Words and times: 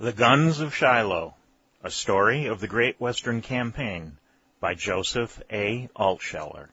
The 0.00 0.12
Guns 0.12 0.60
of 0.60 0.76
Shiloh, 0.76 1.34
a 1.82 1.90
story 1.90 2.46
of 2.46 2.60
the 2.60 2.68
Great 2.68 3.00
Western 3.00 3.42
Campaign 3.42 4.16
by 4.60 4.74
Joseph 4.74 5.42
A. 5.50 5.88
Altsheler. 5.96 6.68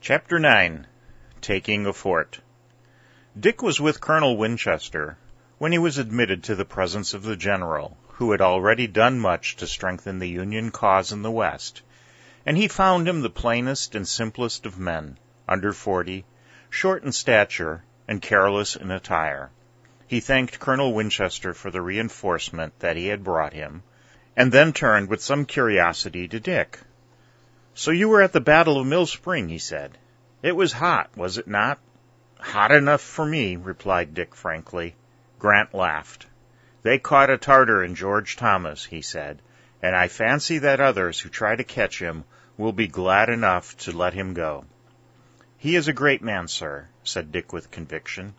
Chapter 0.00 0.38
9 0.38 0.86
Taking 1.40 1.86
a 1.86 1.92
Fort. 1.92 2.40
Dick 3.36 3.62
was 3.62 3.80
with 3.80 4.00
Colonel 4.00 4.36
Winchester 4.36 5.18
when 5.58 5.72
he 5.72 5.78
was 5.78 5.98
admitted 5.98 6.44
to 6.44 6.54
the 6.54 6.64
presence 6.64 7.14
of 7.14 7.24
the 7.24 7.34
general, 7.34 7.96
who 8.16 8.30
had 8.30 8.40
already 8.40 8.86
done 8.86 9.18
much 9.18 9.56
to 9.56 9.66
strengthen 9.66 10.18
the 10.20 10.28
Union 10.28 10.70
cause 10.70 11.10
in 11.10 11.22
the 11.22 11.30
West, 11.30 11.82
and 12.46 12.56
he 12.56 12.68
found 12.68 13.08
him 13.08 13.22
the 13.22 13.30
plainest 13.30 13.94
and 13.94 14.06
simplest 14.06 14.66
of 14.66 14.78
men, 14.78 15.18
under 15.48 15.72
forty, 15.72 16.24
short 16.70 17.02
in 17.02 17.10
stature, 17.10 17.82
and 18.06 18.22
careless 18.22 18.76
in 18.76 18.90
attire. 18.90 19.50
He 20.06 20.20
thanked 20.20 20.60
Colonel 20.60 20.94
Winchester 20.94 21.54
for 21.54 21.70
the 21.70 21.82
reinforcement 21.82 22.78
that 22.78 22.96
he 22.96 23.08
had 23.08 23.24
brought 23.24 23.52
him, 23.52 23.82
and 24.36 24.52
then 24.52 24.72
turned 24.72 25.08
with 25.08 25.22
some 25.22 25.44
curiosity 25.44 26.28
to 26.28 26.38
Dick. 26.38 26.78
So 27.74 27.90
you 27.90 28.08
were 28.08 28.22
at 28.22 28.32
the 28.32 28.40
Battle 28.40 28.78
of 28.78 28.86
Mill 28.86 29.06
Spring, 29.06 29.48
he 29.48 29.58
said. 29.58 29.98
It 30.40 30.54
was 30.54 30.72
hot, 30.72 31.10
was 31.16 31.38
it 31.38 31.48
not? 31.48 31.80
Hot 32.38 32.70
enough 32.70 33.00
for 33.00 33.26
me, 33.26 33.56
replied 33.56 34.14
Dick 34.14 34.36
frankly. 34.36 34.94
Grant 35.40 35.74
laughed. 35.74 36.26
They 36.84 36.98
caught 36.98 37.30
a 37.30 37.38
Tartar 37.38 37.82
in 37.82 37.94
George 37.94 38.36
Thomas, 38.36 38.84
he 38.84 39.00
said, 39.00 39.40
and 39.80 39.96
I 39.96 40.08
fancy 40.08 40.58
that 40.58 40.82
others 40.82 41.18
who 41.18 41.30
try 41.30 41.56
to 41.56 41.64
catch 41.64 41.98
him 41.98 42.24
will 42.58 42.74
be 42.74 42.88
glad 42.88 43.30
enough 43.30 43.74
to 43.78 43.92
let 43.96 44.12
him 44.12 44.34
go. 44.34 44.66
He 45.56 45.76
is 45.76 45.88
a 45.88 45.94
great 45.94 46.20
man, 46.20 46.46
sir, 46.46 46.88
said 47.02 47.32
Dick 47.32 47.54
with 47.54 47.70
conviction. 47.70 48.34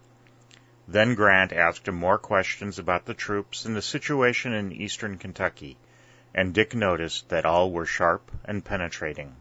Then 0.87 1.15
Grant 1.15 1.53
asked 1.53 1.87
him 1.87 1.95
more 1.95 2.19
questions 2.19 2.77
about 2.77 3.07
the 3.07 3.15
troops 3.15 3.65
and 3.65 3.75
the 3.75 3.81
situation 3.81 4.53
in 4.53 4.71
eastern 4.71 5.17
Kentucky, 5.17 5.75
and 6.31 6.53
Dick 6.53 6.75
noticed 6.75 7.29
that 7.29 7.45
all 7.45 7.71
were 7.71 7.87
sharp 7.87 8.31
and 8.43 8.63
penetrating. 8.63 9.35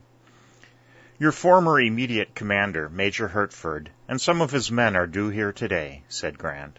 Your 1.19 1.33
former 1.33 1.79
immediate 1.79 2.35
commander, 2.35 2.89
Major 2.89 3.29
Hertford, 3.29 3.91
and 4.09 4.19
some 4.19 4.41
of 4.41 4.51
his 4.51 4.73
men 4.73 4.97
are 4.97 5.07
due 5.07 5.29
here 5.29 5.53
today, 5.53 6.05
said 6.09 6.39
Grant. 6.39 6.79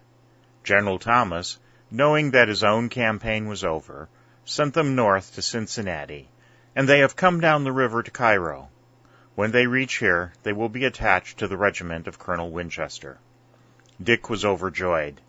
General 0.64 0.98
Thomas 0.98 1.60
knowing 1.96 2.32
that 2.32 2.50
his 2.50 2.62
own 2.62 2.90
campaign 2.90 3.48
was 3.48 3.64
over, 3.64 4.10
sent 4.44 4.74
them 4.74 4.96
north 4.96 5.34
to 5.34 5.42
Cincinnati, 5.42 6.28
and 6.76 6.90
they 6.90 7.00
have 7.00 7.16
come 7.16 7.40
down 7.40 7.64
the 7.64 7.72
river 7.72 8.04
to 8.04 8.12
Cairo. 8.12 8.68
When 9.36 9.52
they 9.52 9.66
reach 9.66 10.00
here, 10.00 10.34
they 10.44 10.52
will 10.52 10.68
be 10.68 10.84
attached 10.84 11.38
to 11.40 11.48
the 11.48 11.56
regiment 11.56 12.06
of 12.06 12.20
Colonel 12.20 12.52
Winchester. 12.52 13.18
Dick 14.04 14.30
was 14.30 14.44
overjoyed. 14.44 15.22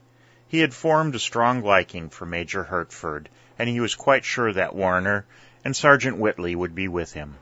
He 0.49 0.59
had 0.59 0.75
formed 0.75 1.15
a 1.15 1.21
strong 1.21 1.63
liking 1.63 2.11
for 2.11 2.27
Major 2.27 2.65
Hertford, 2.65 3.29
and 3.61 3.69
he 3.69 3.79
was 3.79 3.95
quite 3.95 4.25
sure 4.25 4.53
that 4.53 4.75
Warner 4.75 5.25
and 5.65 5.77
Sergeant 5.77 6.19
Whitley 6.19 6.57
would 6.57 6.75
be 6.75 6.89
with 6.89 7.13
him. 7.13 7.37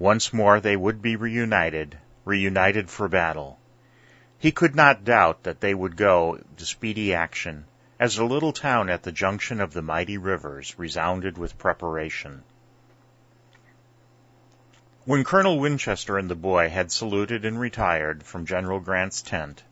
Once 0.00 0.32
more 0.32 0.58
they 0.58 0.76
would 0.76 1.00
be 1.00 1.14
reunited, 1.14 1.96
reunited 2.24 2.90
for 2.90 3.06
battle. 3.06 3.60
He 4.36 4.50
could 4.50 4.74
not 4.74 5.04
doubt 5.04 5.44
that 5.44 5.60
they 5.60 5.74
would 5.74 5.96
go 5.96 6.40
to 6.56 6.66
speedy 6.66 7.14
action, 7.14 7.66
as 7.98 8.16
the 8.16 8.24
little 8.24 8.52
town 8.52 8.90
at 8.90 9.02
the 9.02 9.12
junction 9.12 9.60
of 9.60 9.72
the 9.72 9.82
mighty 9.82 10.18
rivers 10.18 10.78
resounded 10.78 11.38
with 11.38 11.56
preparation. 11.56 12.42
When 15.04 15.24
Colonel 15.24 15.58
Winchester 15.58 16.18
and 16.18 16.28
the 16.28 16.34
boy 16.34 16.68
had 16.68 16.90
saluted 16.90 17.44
and 17.44 17.60
retired 17.60 18.22
from 18.24 18.44
General 18.44 18.80
Grant's 18.80 19.22
tent, 19.22 19.62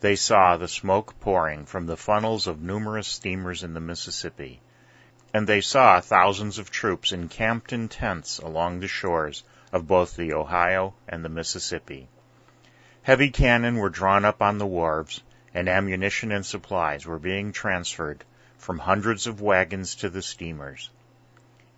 they 0.00 0.16
saw 0.16 0.56
the 0.56 0.66
smoke 0.66 1.18
pouring 1.20 1.64
from 1.64 1.86
the 1.86 1.96
funnels 1.96 2.46
of 2.46 2.60
numerous 2.60 3.06
steamers 3.06 3.62
in 3.62 3.72
the 3.72 3.80
Mississippi, 3.80 4.60
and 5.32 5.46
they 5.46 5.60
saw 5.60 6.00
thousands 6.00 6.58
of 6.58 6.70
troops 6.70 7.12
encamped 7.12 7.72
in 7.72 7.88
tents 7.88 8.38
along 8.38 8.80
the 8.80 8.88
shores 8.88 9.44
of 9.72 9.86
both 9.86 10.16
the 10.16 10.32
Ohio 10.32 10.94
and 11.08 11.24
the 11.24 11.28
Mississippi. 11.28 12.08
Heavy 13.02 13.30
cannon 13.30 13.76
were 13.76 13.90
drawn 13.90 14.24
up 14.24 14.42
on 14.42 14.58
the 14.58 14.66
wharves, 14.66 15.22
and 15.52 15.68
ammunition 15.68 16.30
and 16.32 16.46
supplies 16.46 17.06
were 17.06 17.18
being 17.18 17.52
transferred 17.52 18.24
from 18.56 18.78
hundreds 18.78 19.26
of 19.26 19.40
wagons 19.40 19.96
to 19.96 20.10
the 20.10 20.22
steamers. 20.22 20.90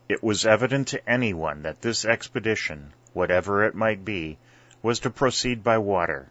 It 0.08 0.22
was 0.22 0.44
evident 0.44 0.88
to 0.88 1.08
anyone 1.08 1.62
that 1.62 1.80
this 1.80 2.04
expedition, 2.04 2.92
whatever 3.12 3.64
it 3.64 3.74
might 3.74 4.04
be, 4.04 4.36
was 4.82 5.00
to 5.00 5.10
proceed 5.10 5.62
by 5.62 5.78
water. 5.78 6.28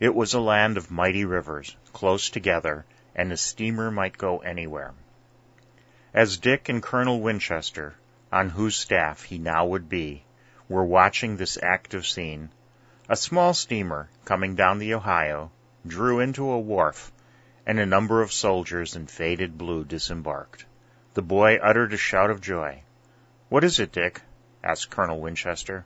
It 0.00 0.14
was 0.14 0.32
a 0.32 0.40
land 0.40 0.76
of 0.76 0.90
mighty 0.90 1.24
rivers, 1.24 1.76
close 1.92 2.30
together, 2.30 2.84
and 3.14 3.30
a 3.32 3.36
steamer 3.36 3.90
might 3.90 4.16
go 4.16 4.38
anywhere. 4.38 4.94
As 6.14 6.38
Dick 6.38 6.68
and 6.68 6.82
Colonel 6.82 7.20
Winchester, 7.20 7.94
on 8.32 8.50
whose 8.50 8.76
staff 8.76 9.24
he 9.24 9.38
now 9.38 9.66
would 9.66 9.88
be, 9.88 10.24
were 10.68 10.84
watching 10.84 11.36
this 11.36 11.58
active 11.62 12.06
scene, 12.06 12.48
a 13.08 13.16
small 13.16 13.52
steamer 13.52 14.08
coming 14.24 14.54
down 14.54 14.78
the 14.78 14.94
Ohio 14.94 15.50
drew 15.86 16.20
into 16.20 16.50
a 16.50 16.58
wharf, 16.58 17.12
and 17.66 17.78
a 17.78 17.86
number 17.86 18.22
of 18.22 18.32
soldiers 18.32 18.96
in 18.96 19.06
faded 19.06 19.58
blue 19.58 19.84
disembarked. 19.84 20.64
The 21.14 21.22
boy 21.22 21.56
uttered 21.56 21.92
a 21.92 21.96
shout 21.96 22.30
of 22.30 22.40
joy. 22.40 22.82
What 23.48 23.64
is 23.64 23.78
it, 23.78 23.92
Dick? 23.92 24.22
asked 24.62 24.90
Colonel 24.90 25.20
Winchester. 25.20 25.84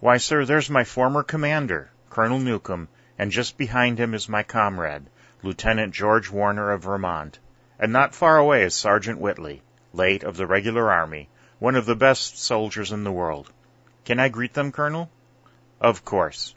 Why, 0.00 0.16
sir, 0.16 0.44
there's 0.44 0.68
my 0.68 0.84
former 0.84 1.22
commander, 1.22 1.90
Colonel 2.10 2.40
Newcomb, 2.40 2.88
and 3.16 3.30
just 3.30 3.56
behind 3.56 3.98
him 3.98 4.14
is 4.14 4.28
my 4.28 4.42
comrade, 4.42 5.06
Lieutenant 5.42 5.94
George 5.94 6.28
Warner 6.28 6.72
of 6.72 6.82
Vermont, 6.82 7.38
and 7.78 7.92
not 7.92 8.14
far 8.14 8.36
away 8.36 8.64
is 8.64 8.74
Sergeant 8.74 9.20
Whitley, 9.20 9.62
late 9.92 10.24
of 10.24 10.36
the 10.36 10.46
regular 10.46 10.90
army, 10.90 11.28
one 11.60 11.76
of 11.76 11.86
the 11.86 11.94
best 11.94 12.38
soldiers 12.38 12.90
in 12.90 13.04
the 13.04 13.12
world. 13.12 13.52
Can 14.04 14.18
I 14.18 14.28
greet 14.28 14.54
them, 14.54 14.72
Colonel? 14.72 15.08
Of 15.80 16.04
course. 16.04 16.54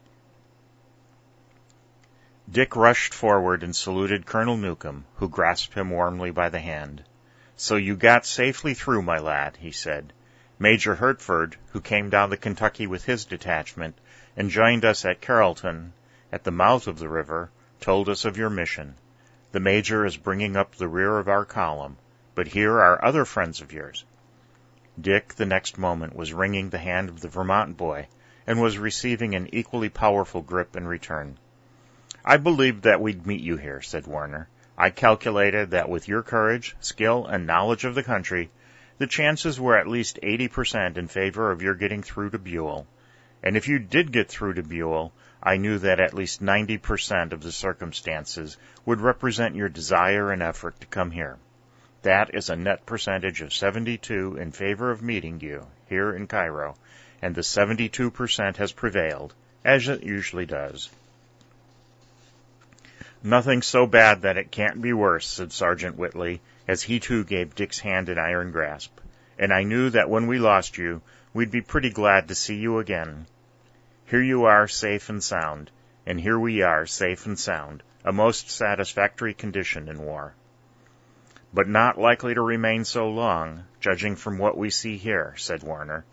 Dick 2.51 2.75
rushed 2.75 3.11
forward 3.11 3.63
and 3.63 3.75
saluted 3.75 4.27
Colonel 4.27 4.55
Newcomb, 4.55 5.05
who 5.15 5.27
grasped 5.27 5.73
him 5.73 5.89
warmly 5.89 6.29
by 6.29 6.49
the 6.49 6.59
hand. 6.59 7.03
So 7.55 7.75
you 7.75 7.95
got 7.95 8.23
safely 8.23 8.75
through, 8.75 9.01
my 9.01 9.17
lad, 9.17 9.57
he 9.57 9.71
said. 9.71 10.13
Major 10.59 10.93
Hertford, 10.93 11.57
who 11.71 11.81
came 11.81 12.11
down 12.11 12.29
the 12.29 12.37
Kentucky 12.37 12.85
with 12.85 13.05
his 13.05 13.25
detachment 13.25 13.97
and 14.37 14.51
joined 14.51 14.85
us 14.85 15.05
at 15.05 15.21
Carrollton, 15.21 15.93
at 16.31 16.43
the 16.43 16.51
mouth 16.51 16.85
of 16.85 16.99
the 16.99 17.09
river, 17.09 17.49
told 17.79 18.09
us 18.09 18.25
of 18.25 18.37
your 18.37 18.51
mission. 18.51 18.95
The 19.51 19.59
Major 19.59 20.05
is 20.05 20.15
bringing 20.15 20.55
up 20.55 20.75
the 20.75 20.87
rear 20.87 21.17
of 21.17 21.27
our 21.27 21.45
column, 21.45 21.97
but 22.35 22.49
here 22.49 22.79
are 22.79 23.03
other 23.03 23.25
friends 23.25 23.59
of 23.59 23.73
yours. 23.73 24.05
Dick, 25.01 25.33
the 25.33 25.47
next 25.47 25.79
moment, 25.79 26.15
was 26.15 26.31
wringing 26.31 26.69
the 26.69 26.77
hand 26.77 27.09
of 27.09 27.21
the 27.21 27.27
Vermont 27.27 27.75
boy, 27.75 28.07
and 28.45 28.61
was 28.61 28.77
receiving 28.77 29.33
an 29.33 29.49
equally 29.51 29.89
powerful 29.89 30.43
grip 30.43 30.75
in 30.75 30.87
return. 30.87 31.39
I 32.27 32.37
believed 32.37 32.81
that 32.85 33.01
we'd 33.01 33.27
meet 33.27 33.41
you 33.41 33.55
here, 33.57 33.83
said 33.83 34.07
Warner. 34.07 34.49
I 34.75 34.89
calculated 34.89 35.69
that 35.69 35.89
with 35.89 36.07
your 36.07 36.23
courage, 36.23 36.75
skill, 36.79 37.27
and 37.27 37.45
knowledge 37.45 37.85
of 37.85 37.93
the 37.93 38.01
country, 38.01 38.49
the 38.97 39.05
chances 39.05 39.59
were 39.59 39.77
at 39.77 39.87
least 39.87 40.17
80% 40.23 40.97
in 40.97 41.07
favor 41.07 41.51
of 41.51 41.61
your 41.61 41.75
getting 41.75 42.01
through 42.01 42.31
to 42.31 42.39
Buell. 42.39 42.87
And 43.43 43.55
if 43.55 43.67
you 43.67 43.77
did 43.77 44.11
get 44.11 44.27
through 44.27 44.55
to 44.55 44.63
Buell, 44.63 45.13
I 45.43 45.57
knew 45.57 45.77
that 45.77 45.99
at 45.99 46.15
least 46.15 46.41
90% 46.41 47.31
of 47.31 47.43
the 47.43 47.51
circumstances 47.51 48.57
would 48.87 49.01
represent 49.01 49.53
your 49.53 49.69
desire 49.69 50.31
and 50.31 50.41
effort 50.41 50.81
to 50.81 50.87
come 50.87 51.11
here. 51.11 51.37
That 52.01 52.33
is 52.33 52.49
a 52.49 52.55
net 52.55 52.87
percentage 52.87 53.41
of 53.41 53.53
72 53.53 54.37
in 54.37 54.51
favor 54.51 54.89
of 54.89 55.03
meeting 55.03 55.41
you 55.41 55.67
here 55.89 56.11
in 56.11 56.25
Cairo, 56.25 56.75
and 57.21 57.35
the 57.35 57.41
72% 57.41 58.57
has 58.57 58.71
prevailed, 58.71 59.35
as 59.63 59.87
it 59.87 60.01
usually 60.01 60.47
does. 60.47 60.89
Nothing 63.27 63.63
so 63.63 63.87
bad 63.87 64.21
that 64.21 64.37
it 64.37 64.51
can't 64.51 64.83
be 64.83 64.93
worse, 64.93 65.25
said 65.25 65.51
Sergeant 65.51 65.97
Whitley, 65.97 66.41
as 66.67 66.83
he 66.83 66.99
too 66.99 67.23
gave 67.23 67.55
Dick's 67.55 67.79
hand 67.79 68.07
an 68.07 68.19
iron 68.19 68.51
grasp. 68.51 68.99
And 69.39 69.51
I 69.51 69.63
knew 69.63 69.89
that 69.89 70.11
when 70.11 70.27
we 70.27 70.37
lost 70.37 70.77
you, 70.77 71.01
we'd 71.33 71.49
be 71.49 71.61
pretty 71.61 71.89
glad 71.89 72.27
to 72.27 72.35
see 72.35 72.53
you 72.53 72.77
again. 72.77 73.25
Here 74.05 74.21
you 74.21 74.45
are, 74.45 74.67
safe 74.67 75.09
and 75.09 75.23
sound, 75.23 75.71
and 76.05 76.21
here 76.21 76.37
we 76.37 76.61
are, 76.61 76.85
safe 76.85 77.25
and 77.25 77.39
sound, 77.39 77.81
a 78.03 78.13
most 78.13 78.51
satisfactory 78.51 79.33
condition 79.33 79.89
in 79.89 80.03
war. 80.03 80.35
But 81.51 81.67
not 81.67 81.97
likely 81.97 82.35
to 82.35 82.41
remain 82.43 82.85
so 82.85 83.09
long, 83.09 83.63
judging 83.79 84.15
from 84.17 84.37
what 84.37 84.55
we 84.55 84.69
see 84.69 84.97
here, 84.97 85.33
said 85.35 85.63
Warner. 85.63 86.05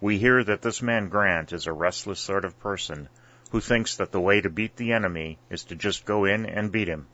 We 0.00 0.18
hear 0.18 0.44
that 0.44 0.62
this 0.62 0.80
man 0.80 1.08
Grant 1.08 1.52
is 1.52 1.66
a 1.66 1.72
restless 1.72 2.20
sort 2.20 2.44
of 2.44 2.60
person 2.60 3.08
who 3.50 3.60
thinks 3.60 3.96
that 3.96 4.12
the 4.12 4.20
way 4.20 4.40
to 4.40 4.48
beat 4.48 4.76
the 4.76 4.92
enemy 4.92 5.38
is 5.50 5.64
to 5.64 5.74
just 5.74 6.04
go 6.04 6.24
in 6.24 6.46
and 6.46 6.70
beat 6.70 6.88
him. 6.88 7.06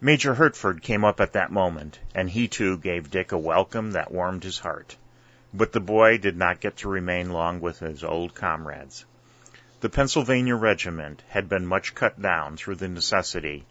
Major 0.00 0.34
Hertford 0.34 0.82
came 0.82 1.04
up 1.04 1.20
at 1.20 1.32
that 1.32 1.50
moment, 1.50 1.98
and 2.14 2.30
he 2.30 2.46
too 2.46 2.78
gave 2.78 3.10
Dick 3.10 3.32
a 3.32 3.38
welcome 3.38 3.92
that 3.92 4.12
warmed 4.12 4.44
his 4.44 4.58
heart. 4.58 4.96
But 5.52 5.72
the 5.72 5.80
boy 5.80 6.18
did 6.18 6.36
not 6.36 6.60
get 6.60 6.76
to 6.78 6.88
remain 6.88 7.30
long 7.30 7.60
with 7.60 7.80
his 7.80 8.04
old 8.04 8.34
comrades. 8.34 9.06
The 9.80 9.88
Pennsylvania 9.88 10.54
regiment 10.54 11.22
had 11.28 11.48
been 11.48 11.66
much 11.66 11.94
cut 11.94 12.20
down 12.20 12.56
through 12.56 12.76
the 12.76 12.88
necessity 12.88 13.64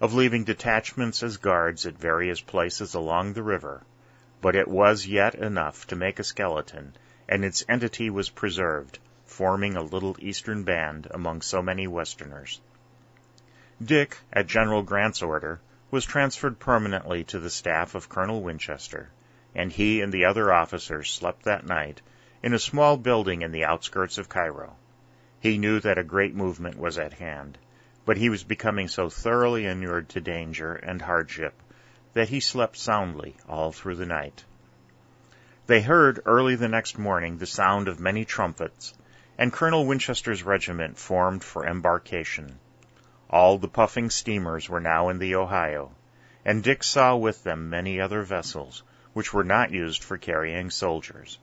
of 0.00 0.14
leaving 0.14 0.44
detachments 0.44 1.22
as 1.22 1.36
guards 1.36 1.84
at 1.84 1.98
various 1.98 2.40
places 2.40 2.94
along 2.94 3.32
the 3.32 3.42
river, 3.42 3.82
but 4.40 4.56
it 4.56 4.68
was 4.68 5.06
yet 5.06 5.34
enough 5.34 5.86
to 5.88 5.96
make 5.96 6.18
a 6.18 6.24
skeleton, 6.24 6.94
and 7.28 7.44
its 7.44 7.64
entity 7.68 8.10
was 8.10 8.30
preserved, 8.30 8.98
forming 9.34 9.76
a 9.76 9.82
little 9.82 10.14
eastern 10.20 10.62
band 10.62 11.08
among 11.10 11.42
so 11.42 11.60
many 11.60 11.88
westerners. 11.88 12.60
Dick, 13.82 14.16
at 14.32 14.46
General 14.46 14.84
Grant's 14.84 15.22
order, 15.22 15.60
was 15.90 16.04
transferred 16.04 16.60
permanently 16.60 17.24
to 17.24 17.40
the 17.40 17.50
staff 17.50 17.96
of 17.96 18.08
Colonel 18.08 18.40
Winchester, 18.40 19.10
and 19.52 19.72
he 19.72 20.00
and 20.00 20.12
the 20.12 20.24
other 20.24 20.52
officers 20.52 21.10
slept 21.10 21.42
that 21.42 21.66
night 21.66 22.00
in 22.44 22.54
a 22.54 22.60
small 22.60 22.96
building 22.96 23.42
in 23.42 23.50
the 23.50 23.64
outskirts 23.64 24.18
of 24.18 24.28
Cairo. 24.28 24.76
He 25.40 25.58
knew 25.58 25.80
that 25.80 25.98
a 25.98 26.04
great 26.04 26.36
movement 26.36 26.78
was 26.78 26.96
at 26.96 27.14
hand, 27.14 27.58
but 28.04 28.16
he 28.16 28.28
was 28.28 28.44
becoming 28.44 28.86
so 28.86 29.10
thoroughly 29.10 29.66
inured 29.66 30.10
to 30.10 30.20
danger 30.20 30.74
and 30.74 31.02
hardship 31.02 31.54
that 32.12 32.28
he 32.28 32.38
slept 32.38 32.76
soundly 32.76 33.34
all 33.48 33.72
through 33.72 33.96
the 33.96 34.06
night. 34.06 34.44
They 35.66 35.82
heard 35.82 36.20
early 36.24 36.54
the 36.54 36.68
next 36.68 36.98
morning 36.98 37.38
the 37.38 37.46
sound 37.46 37.88
of 37.88 37.98
many 37.98 38.24
trumpets, 38.24 38.94
and 39.36 39.52
Colonel 39.52 39.86
Winchester's 39.86 40.42
regiment 40.42 40.96
formed 40.96 41.42
for 41.42 41.66
embarkation. 41.66 42.58
All 43.28 43.58
the 43.58 43.68
puffing 43.68 44.10
steamers 44.10 44.68
were 44.68 44.80
now 44.80 45.08
in 45.08 45.18
the 45.18 45.34
Ohio, 45.34 45.90
and 46.44 46.62
Dick 46.62 46.82
saw 46.84 47.16
with 47.16 47.42
them 47.42 47.70
many 47.70 48.00
other 48.00 48.22
vessels 48.22 48.82
which 49.12 49.32
were 49.32 49.44
not 49.44 49.70
used 49.70 50.04
for 50.04 50.18
carrying 50.18 50.70
soldiers. 50.70 51.38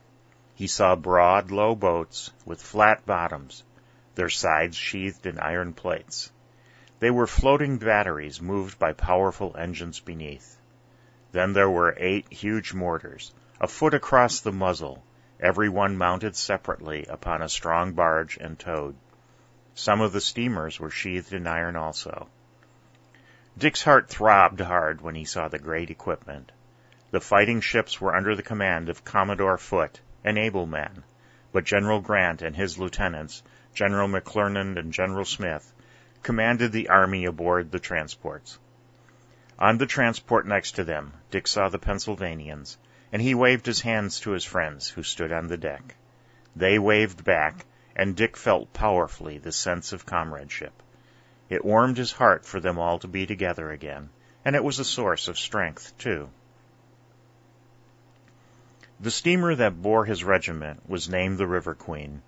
He 0.56 0.68
saw 0.68 0.96
broad, 0.96 1.52
low 1.52 1.74
boats 1.74 2.32
with 2.46 2.62
flat 2.62 3.06
bottoms, 3.06 3.64
their 4.16 4.30
sides 4.30 4.78
sheathed 4.78 5.26
in 5.26 5.40
iron 5.40 5.74
plates. 5.74 6.32
They 7.00 7.10
were 7.10 7.28
floating 7.28 7.78
batteries 7.78 8.42
moved 8.42 8.78
by 8.78 8.94
powerful 8.94 9.56
engines 9.58 10.00
beneath. 10.00 10.58
Then 11.32 11.54
there 11.54 11.70
were 11.70 11.96
eight 11.98 12.32
huge 12.32 12.74
mortars, 12.74 13.34
a 13.60 13.68
foot 13.68 13.94
across 13.94 14.42
the 14.42 14.52
muzzle, 14.52 15.02
every 15.42 15.70
one 15.70 15.98
mounted 15.98 16.36
separately 16.36 17.06
upon 17.10 17.42
a 17.42 17.50
strong 17.50 17.94
barge 17.94 18.38
and 18.38 18.60
towed. 18.60 18.96
Some 19.74 20.02
of 20.02 20.14
the 20.14 20.22
steamers 20.22 20.80
were 20.80 20.90
sheathed 20.90 21.34
in 21.34 21.48
iron 21.48 21.76
also. 21.76 22.28
Dick's 23.58 23.84
heart 23.84 24.10
throbbed 24.10 24.62
hard 24.62 25.02
when 25.02 25.16
he 25.16 25.26
saw 25.26 25.48
the 25.48 25.60
great 25.60 25.90
equipment. 25.90 26.52
The 27.12 27.20
fighting 27.20 27.60
ships 27.60 28.00
were 28.00 28.16
under 28.16 28.36
the 28.36 28.44
command 28.44 28.88
of 28.88 29.04
Commodore 29.04 29.58
Foote, 29.58 30.00
an 30.24 30.38
able 30.38 30.66
man, 30.66 31.04
but 31.52 31.66
General 31.66 32.00
Grant 32.00 32.42
and 32.42 32.56
his 32.56 32.78
lieutenants, 32.78 33.44
General 33.74 34.08
McClernand 34.08 34.78
and 34.78 34.94
General 34.94 35.26
Smith, 35.26 35.74
commanded 36.24 36.72
the 36.72 36.90
army 36.90 37.26
aboard 37.26 37.72
the 37.72 37.80
transports. 37.80 38.60
On 39.60 39.78
the 39.78 39.86
transport 39.86 40.48
next 40.48 40.74
to 40.74 40.84
them, 40.84 41.14
Dick 41.30 41.48
saw 41.48 41.70
the 41.70 41.80
Pennsylvanians, 41.80 42.78
and 43.12 43.22
he 43.22 43.36
waved 43.36 43.66
his 43.66 43.82
hands 43.82 44.20
to 44.22 44.32
his 44.32 44.46
friends 44.46 44.90
who 44.90 45.04
stood 45.04 45.32
on 45.32 45.48
the 45.48 45.58
deck. 45.58 45.96
They 46.56 46.80
waved 46.80 47.24
back, 47.24 47.66
and 47.96 48.16
Dick 48.16 48.38
felt 48.38 48.72
powerfully 48.74 49.38
the 49.38 49.52
sense 49.52 49.92
of 49.92 50.06
comradeship. 50.06 50.82
It 51.50 51.66
warmed 51.66 51.98
his 51.98 52.14
heart 52.14 52.46
for 52.46 52.62
them 52.62 52.80
all 52.80 53.00
to 53.00 53.08
be 53.08 53.26
together 53.26 53.70
again, 53.70 54.10
and 54.46 54.56
it 54.56 54.64
was 54.64 54.80
a 54.80 54.86
source 54.86 55.28
of 55.28 55.38
strength, 55.38 55.98
too. 55.98 56.30
The 59.02 59.12
steamer 59.12 59.56
that 59.56 59.82
bore 59.82 60.06
his 60.06 60.24
regiment 60.24 60.88
was 60.88 61.10
named 61.10 61.38
the 61.38 61.48
River 61.48 61.76
Queen, 61.76 62.22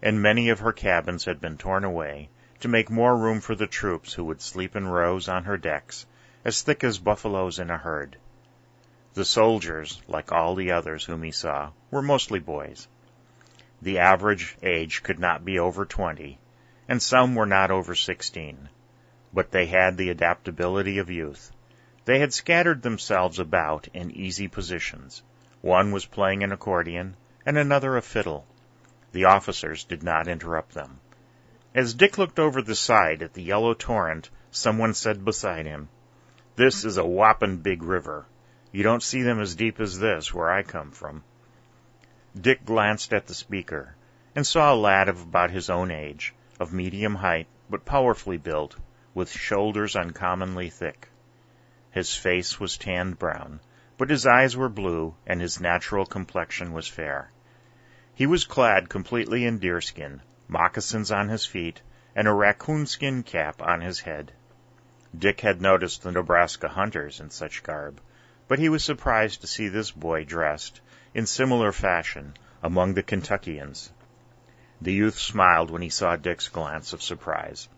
and 0.00 0.22
many 0.22 0.50
of 0.50 0.60
her 0.60 0.72
cabins 0.72 1.24
had 1.24 1.40
been 1.40 1.56
torn 1.56 1.82
away 1.82 2.28
to 2.60 2.68
make 2.68 2.90
more 2.90 3.16
room 3.16 3.40
for 3.40 3.54
the 3.54 3.66
troops 3.66 4.12
who 4.12 4.24
would 4.24 4.40
sleep 4.40 4.76
in 4.76 4.86
rows 4.86 5.28
on 5.28 5.44
her 5.44 5.56
decks, 5.56 6.06
as 6.44 6.62
thick 6.62 6.84
as 6.84 6.98
buffaloes 6.98 7.58
in 7.58 7.70
a 7.70 7.78
herd. 7.78 8.16
The 9.14 9.24
soldiers, 9.24 10.02
like 10.06 10.32
all 10.32 10.54
the 10.54 10.72
others 10.72 11.04
whom 11.04 11.22
he 11.22 11.30
saw, 11.30 11.72
were 11.90 12.02
mostly 12.02 12.40
boys. 12.40 12.88
The 13.80 13.98
average 14.00 14.56
age 14.62 15.02
could 15.02 15.18
not 15.18 15.44
be 15.44 15.58
over 15.58 15.86
twenty, 15.86 16.38
and 16.86 17.00
some 17.00 17.34
were 17.34 17.46
not 17.46 17.70
over 17.70 17.94
sixteen. 17.94 18.68
But 19.32 19.50
they 19.50 19.66
had 19.66 19.96
the 19.96 20.10
adaptability 20.10 20.98
of 20.98 21.08
youth. 21.08 21.52
They 22.04 22.18
had 22.18 22.34
scattered 22.34 22.82
themselves 22.82 23.38
about 23.38 23.88
in 23.94 24.10
easy 24.10 24.46
positions. 24.46 25.22
One 25.62 25.90
was 25.90 26.04
playing 26.04 26.42
an 26.42 26.52
accordion, 26.52 27.16
and 27.46 27.56
another 27.56 27.96
a 27.96 28.02
fiddle. 28.02 28.46
The 29.12 29.24
officers 29.24 29.84
did 29.84 30.02
not 30.02 30.28
interrupt 30.28 30.74
them. 30.74 31.00
As 31.74 31.94
Dick 31.94 32.18
looked 32.18 32.38
over 32.38 32.60
the 32.60 32.74
side 32.74 33.22
at 33.22 33.34
the 33.34 33.42
yellow 33.42 33.72
torrent, 33.74 34.28
someone 34.50 34.92
said 34.92 35.24
beside 35.24 35.66
him, 35.66 35.88
This 36.56 36.84
is 36.84 36.98
a 36.98 37.06
whoppin' 37.06 37.58
big 37.58 37.82
river. 37.82 38.26
You 38.70 38.82
don't 38.82 39.02
see 39.02 39.22
them 39.22 39.40
as 39.40 39.54
deep 39.54 39.80
as 39.80 39.98
this 39.98 40.34
where 40.34 40.50
I 40.50 40.62
come 40.62 40.90
from. 40.90 41.24
Dick 42.38 42.66
glanced 42.66 43.14
at 43.14 43.26
the 43.26 43.32
speaker, 43.32 43.94
and 44.34 44.46
saw 44.46 44.74
a 44.74 44.76
lad 44.76 45.08
of 45.08 45.22
about 45.22 45.50
his 45.50 45.70
own 45.70 45.90
age, 45.90 46.34
of 46.60 46.70
medium 46.70 47.14
height, 47.14 47.46
but 47.70 47.86
powerfully 47.86 48.36
built, 48.36 48.76
with 49.14 49.30
shoulders 49.30 49.96
uncommonly 49.96 50.68
thick. 50.68 51.08
His 51.90 52.14
face 52.14 52.60
was 52.60 52.76
tanned 52.76 53.18
brown, 53.18 53.60
but 53.96 54.10
his 54.10 54.26
eyes 54.26 54.54
were 54.54 54.68
blue, 54.68 55.14
and 55.26 55.40
his 55.40 55.62
natural 55.62 56.04
complexion 56.04 56.72
was 56.72 56.86
fair. 56.86 57.30
He 58.14 58.26
was 58.26 58.44
clad 58.44 58.90
completely 58.90 59.46
in 59.46 59.60
deerskin, 59.60 60.20
moccasins 60.46 61.10
on 61.10 61.30
his 61.30 61.46
feet, 61.46 61.80
and 62.14 62.28
a 62.28 62.34
raccoon 62.34 62.84
skin 62.84 63.22
cap 63.22 63.62
on 63.62 63.80
his 63.80 64.00
head. 64.00 64.32
Dick 65.16 65.40
had 65.40 65.62
noticed 65.62 66.02
the 66.02 66.12
Nebraska 66.12 66.68
hunters 66.68 67.18
in 67.18 67.30
such 67.30 67.62
garb, 67.62 67.98
but 68.48 68.58
he 68.58 68.68
was 68.68 68.82
surprised 68.82 69.42
to 69.42 69.46
see 69.46 69.68
this 69.68 69.90
boy 69.90 70.24
dressed 70.24 70.80
in 71.14 71.26
similar 71.26 71.70
fashion 71.70 72.34
among 72.62 72.94
the 72.94 73.02
Kentuckians. 73.02 73.92
The 74.80 74.92
youth 74.92 75.18
smiled 75.18 75.70
when 75.70 75.82
he 75.82 75.90
saw 75.90 76.16
Dick's 76.16 76.48
glance 76.48 76.92
of 76.92 77.02
surprise. 77.02 77.68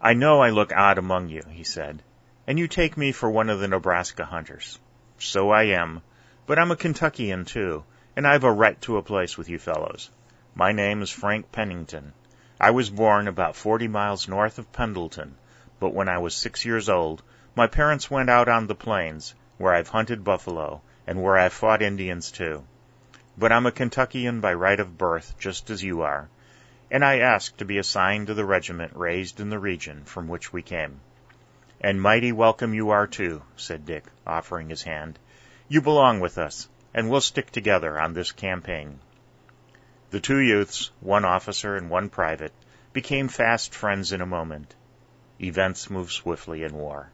I 0.00 0.14
know 0.14 0.40
I 0.40 0.50
look 0.50 0.72
odd 0.72 0.98
among 0.98 1.28
you, 1.28 1.42
he 1.50 1.64
said, 1.64 2.02
and 2.46 2.58
you 2.58 2.68
take 2.68 2.96
me 2.96 3.12
for 3.12 3.28
one 3.28 3.50
of 3.50 3.60
the 3.60 3.68
Nebraska 3.68 4.24
hunters. 4.24 4.78
So 5.18 5.50
I 5.50 5.64
am, 5.64 6.02
but 6.46 6.58
I'm 6.58 6.70
a 6.70 6.76
Kentuckian 6.76 7.44
too, 7.44 7.84
and 8.16 8.26
I've 8.26 8.44
a 8.44 8.52
right 8.52 8.80
to 8.82 8.96
a 8.96 9.02
place 9.02 9.36
with 9.36 9.48
you 9.48 9.58
fellows. 9.58 10.10
My 10.54 10.72
name 10.72 11.02
is 11.02 11.10
Frank 11.10 11.52
Pennington. 11.52 12.12
I 12.60 12.70
was 12.70 12.90
born 12.90 13.28
about 13.28 13.56
forty 13.56 13.88
miles 13.88 14.28
north 14.28 14.58
of 14.58 14.72
Pendleton, 14.72 15.36
but 15.78 15.94
when 15.94 16.08
I 16.08 16.18
was 16.18 16.34
six 16.34 16.64
years 16.64 16.88
old, 16.88 17.22
my 17.54 17.66
parents 17.66 18.10
went 18.10 18.30
out 18.30 18.48
on 18.48 18.66
the 18.66 18.74
plains, 18.74 19.34
where 19.60 19.74
I've 19.74 19.88
hunted 19.88 20.24
buffalo, 20.24 20.80
and 21.06 21.22
where 21.22 21.36
I've 21.36 21.52
fought 21.52 21.82
Indians 21.82 22.30
too. 22.30 22.64
But 23.36 23.52
I'm 23.52 23.66
a 23.66 23.70
Kentuckian 23.70 24.40
by 24.40 24.54
right 24.54 24.80
of 24.80 24.96
birth, 24.96 25.34
just 25.38 25.68
as 25.68 25.84
you 25.84 26.00
are, 26.00 26.30
and 26.90 27.04
I 27.04 27.18
ask 27.18 27.54
to 27.58 27.66
be 27.66 27.76
assigned 27.76 28.28
to 28.28 28.34
the 28.34 28.46
regiment 28.46 28.96
raised 28.96 29.38
in 29.38 29.50
the 29.50 29.58
region 29.58 30.04
from 30.04 30.28
which 30.28 30.50
we 30.50 30.62
came. 30.62 31.02
And 31.78 32.00
mighty 32.00 32.32
welcome 32.32 32.72
you 32.72 32.88
are 32.88 33.06
too, 33.06 33.42
said 33.54 33.84
Dick, 33.84 34.04
offering 34.26 34.70
his 34.70 34.84
hand. 34.84 35.18
You 35.68 35.82
belong 35.82 36.20
with 36.20 36.38
us, 36.38 36.66
and 36.94 37.10
we'll 37.10 37.20
stick 37.20 37.50
together 37.50 38.00
on 38.00 38.14
this 38.14 38.32
campaign. 38.32 38.98
The 40.08 40.20
two 40.20 40.38
youths, 40.38 40.90
one 41.00 41.26
officer 41.26 41.76
and 41.76 41.90
one 41.90 42.08
private, 42.08 42.54
became 42.94 43.28
fast 43.28 43.74
friends 43.74 44.10
in 44.10 44.22
a 44.22 44.26
moment. 44.26 44.74
Events 45.38 45.90
move 45.90 46.10
swiftly 46.10 46.62
in 46.62 46.72
war. 46.72 47.10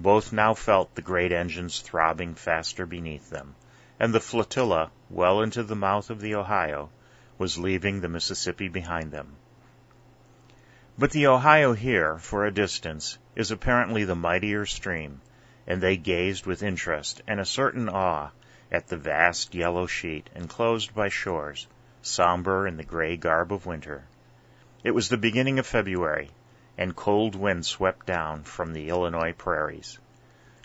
Both 0.00 0.32
now 0.32 0.54
felt 0.54 0.94
the 0.94 1.02
great 1.02 1.32
engines 1.32 1.80
throbbing 1.80 2.36
faster 2.36 2.86
beneath 2.86 3.30
them, 3.30 3.56
and 3.98 4.14
the 4.14 4.20
flotilla, 4.20 4.92
well 5.10 5.42
into 5.42 5.64
the 5.64 5.74
mouth 5.74 6.08
of 6.08 6.20
the 6.20 6.36
Ohio, 6.36 6.90
was 7.36 7.58
leaving 7.58 8.00
the 8.00 8.08
Mississippi 8.08 8.68
behind 8.68 9.10
them. 9.10 9.34
But 10.96 11.10
the 11.10 11.26
Ohio 11.26 11.72
here, 11.72 12.16
for 12.18 12.46
a 12.46 12.54
distance, 12.54 13.18
is 13.34 13.50
apparently 13.50 14.04
the 14.04 14.14
mightier 14.14 14.66
stream, 14.66 15.20
and 15.66 15.80
they 15.80 15.96
gazed 15.96 16.46
with 16.46 16.62
interest 16.62 17.20
and 17.26 17.40
a 17.40 17.44
certain 17.44 17.88
awe 17.88 18.30
at 18.70 18.86
the 18.86 18.96
vast 18.96 19.52
yellow 19.52 19.86
sheet 19.88 20.30
enclosed 20.32 20.94
by 20.94 21.08
shores, 21.08 21.66
somber 22.02 22.68
in 22.68 22.76
the 22.76 22.84
gray 22.84 23.16
garb 23.16 23.52
of 23.52 23.66
winter. 23.66 24.04
It 24.84 24.92
was 24.92 25.08
the 25.08 25.16
beginning 25.16 25.58
of 25.58 25.66
February, 25.66 26.30
and 26.78 26.94
cold 26.94 27.34
winds 27.34 27.66
swept 27.66 28.06
down 28.06 28.44
from 28.44 28.72
the 28.72 28.88
Illinois 28.88 29.32
prairies. 29.32 29.98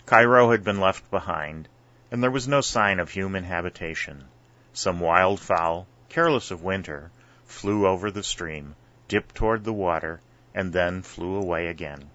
Cairo 0.06 0.52
had 0.52 0.62
been 0.62 0.78
left 0.78 1.10
behind, 1.10 1.68
and 2.10 2.22
there 2.22 2.30
was 2.30 2.46
no 2.46 2.60
sign 2.60 3.00
of 3.00 3.10
human 3.10 3.42
habitation. 3.42 4.24
Some 4.72 5.00
wild 5.00 5.40
fowl, 5.40 5.88
careless 6.08 6.52
of 6.52 6.62
winter, 6.62 7.10
flew 7.46 7.86
over 7.86 8.12
the 8.12 8.22
stream, 8.22 8.76
dipped 9.08 9.34
toward 9.34 9.64
the 9.64 9.72
water, 9.72 10.20
and 10.54 10.72
then 10.72 11.02
flew 11.02 11.34
away 11.34 11.66
again. 11.66 12.08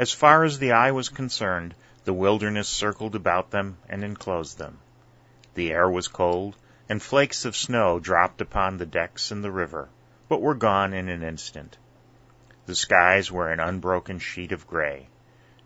As 0.00 0.12
far 0.12 0.42
as 0.42 0.58
the 0.58 0.72
eye 0.72 0.90
was 0.90 1.08
concerned, 1.08 1.76
the 2.04 2.12
wilderness 2.12 2.68
circled 2.68 3.14
about 3.14 3.50
them 3.50 3.76
and 3.88 4.02
enclosed 4.02 4.58
them. 4.58 4.78
The 5.54 5.72
air 5.72 5.88
was 5.88 6.08
cold, 6.08 6.56
and 6.88 7.00
flakes 7.00 7.44
of 7.44 7.56
snow 7.56 8.00
dropped 8.00 8.40
upon 8.40 8.78
the 8.78 8.86
decks 8.86 9.30
and 9.30 9.44
the 9.44 9.52
river, 9.52 9.88
but 10.28 10.42
were 10.42 10.54
gone 10.54 10.92
in 10.92 11.08
an 11.08 11.22
instant. 11.22 11.76
The 12.66 12.74
skies 12.74 13.30
were 13.30 13.48
an 13.52 13.60
unbroken 13.60 14.18
sheet 14.18 14.50
of 14.50 14.66
gray. 14.66 15.06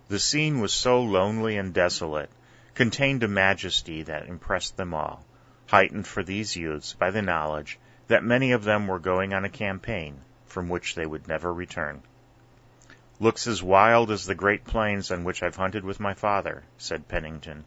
The 0.09 0.19
scene 0.19 0.61
was 0.61 0.75
so 0.75 1.00
lonely 1.00 1.57
and 1.57 1.73
desolate, 1.73 2.30
contained 2.75 3.23
a 3.23 3.28
majesty 3.28 4.02
that 4.02 4.26
impressed 4.26 4.76
them 4.76 4.92
all, 4.92 5.25
heightened 5.66 6.07
for 6.07 6.23
these 6.23 6.57
youths 6.57 6.92
by 6.92 7.11
the 7.11 7.23
knowledge 7.23 7.78
that 8.09 8.23
many 8.23 8.52
of 8.52 8.64
them 8.64 8.87
were 8.87 8.99
going 8.99 9.33
on 9.33 9.47
a 9.47 9.49
campaign 9.49 10.21
from 10.45 10.69
which 10.69 10.95
they 10.95 11.07
would 11.07 11.26
never 11.26 11.54
return. 11.54 12.02
Looks 13.19 13.47
as 13.47 13.62
wild 13.62 14.11
as 14.11 14.26
the 14.26 14.35
great 14.35 14.64
plains 14.64 15.11
on 15.11 15.25
which 15.25 15.42
I've 15.42 15.57
hunted 15.57 15.85
with 15.85 16.00
my 16.00 16.12
father, 16.12 16.64
said 16.76 17.09
Pennington. 17.09 17.64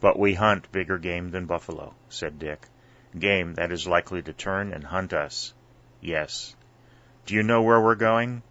But 0.00 0.18
we 0.18 0.34
hunt 0.34 0.72
bigger 0.72 0.98
game 0.98 1.30
than 1.30 1.46
buffalo, 1.46 1.94
said 2.08 2.40
Dick. 2.40 2.66
Game 3.16 3.54
that 3.54 3.70
is 3.70 3.86
likely 3.86 4.22
to 4.22 4.32
turn 4.32 4.72
and 4.72 4.82
hunt 4.82 5.12
us. 5.12 5.54
Yes. 6.00 6.56
Do 7.26 7.34
you 7.34 7.44
know 7.44 7.62
where 7.62 7.80
we're 7.80 7.94
going? 7.94 8.42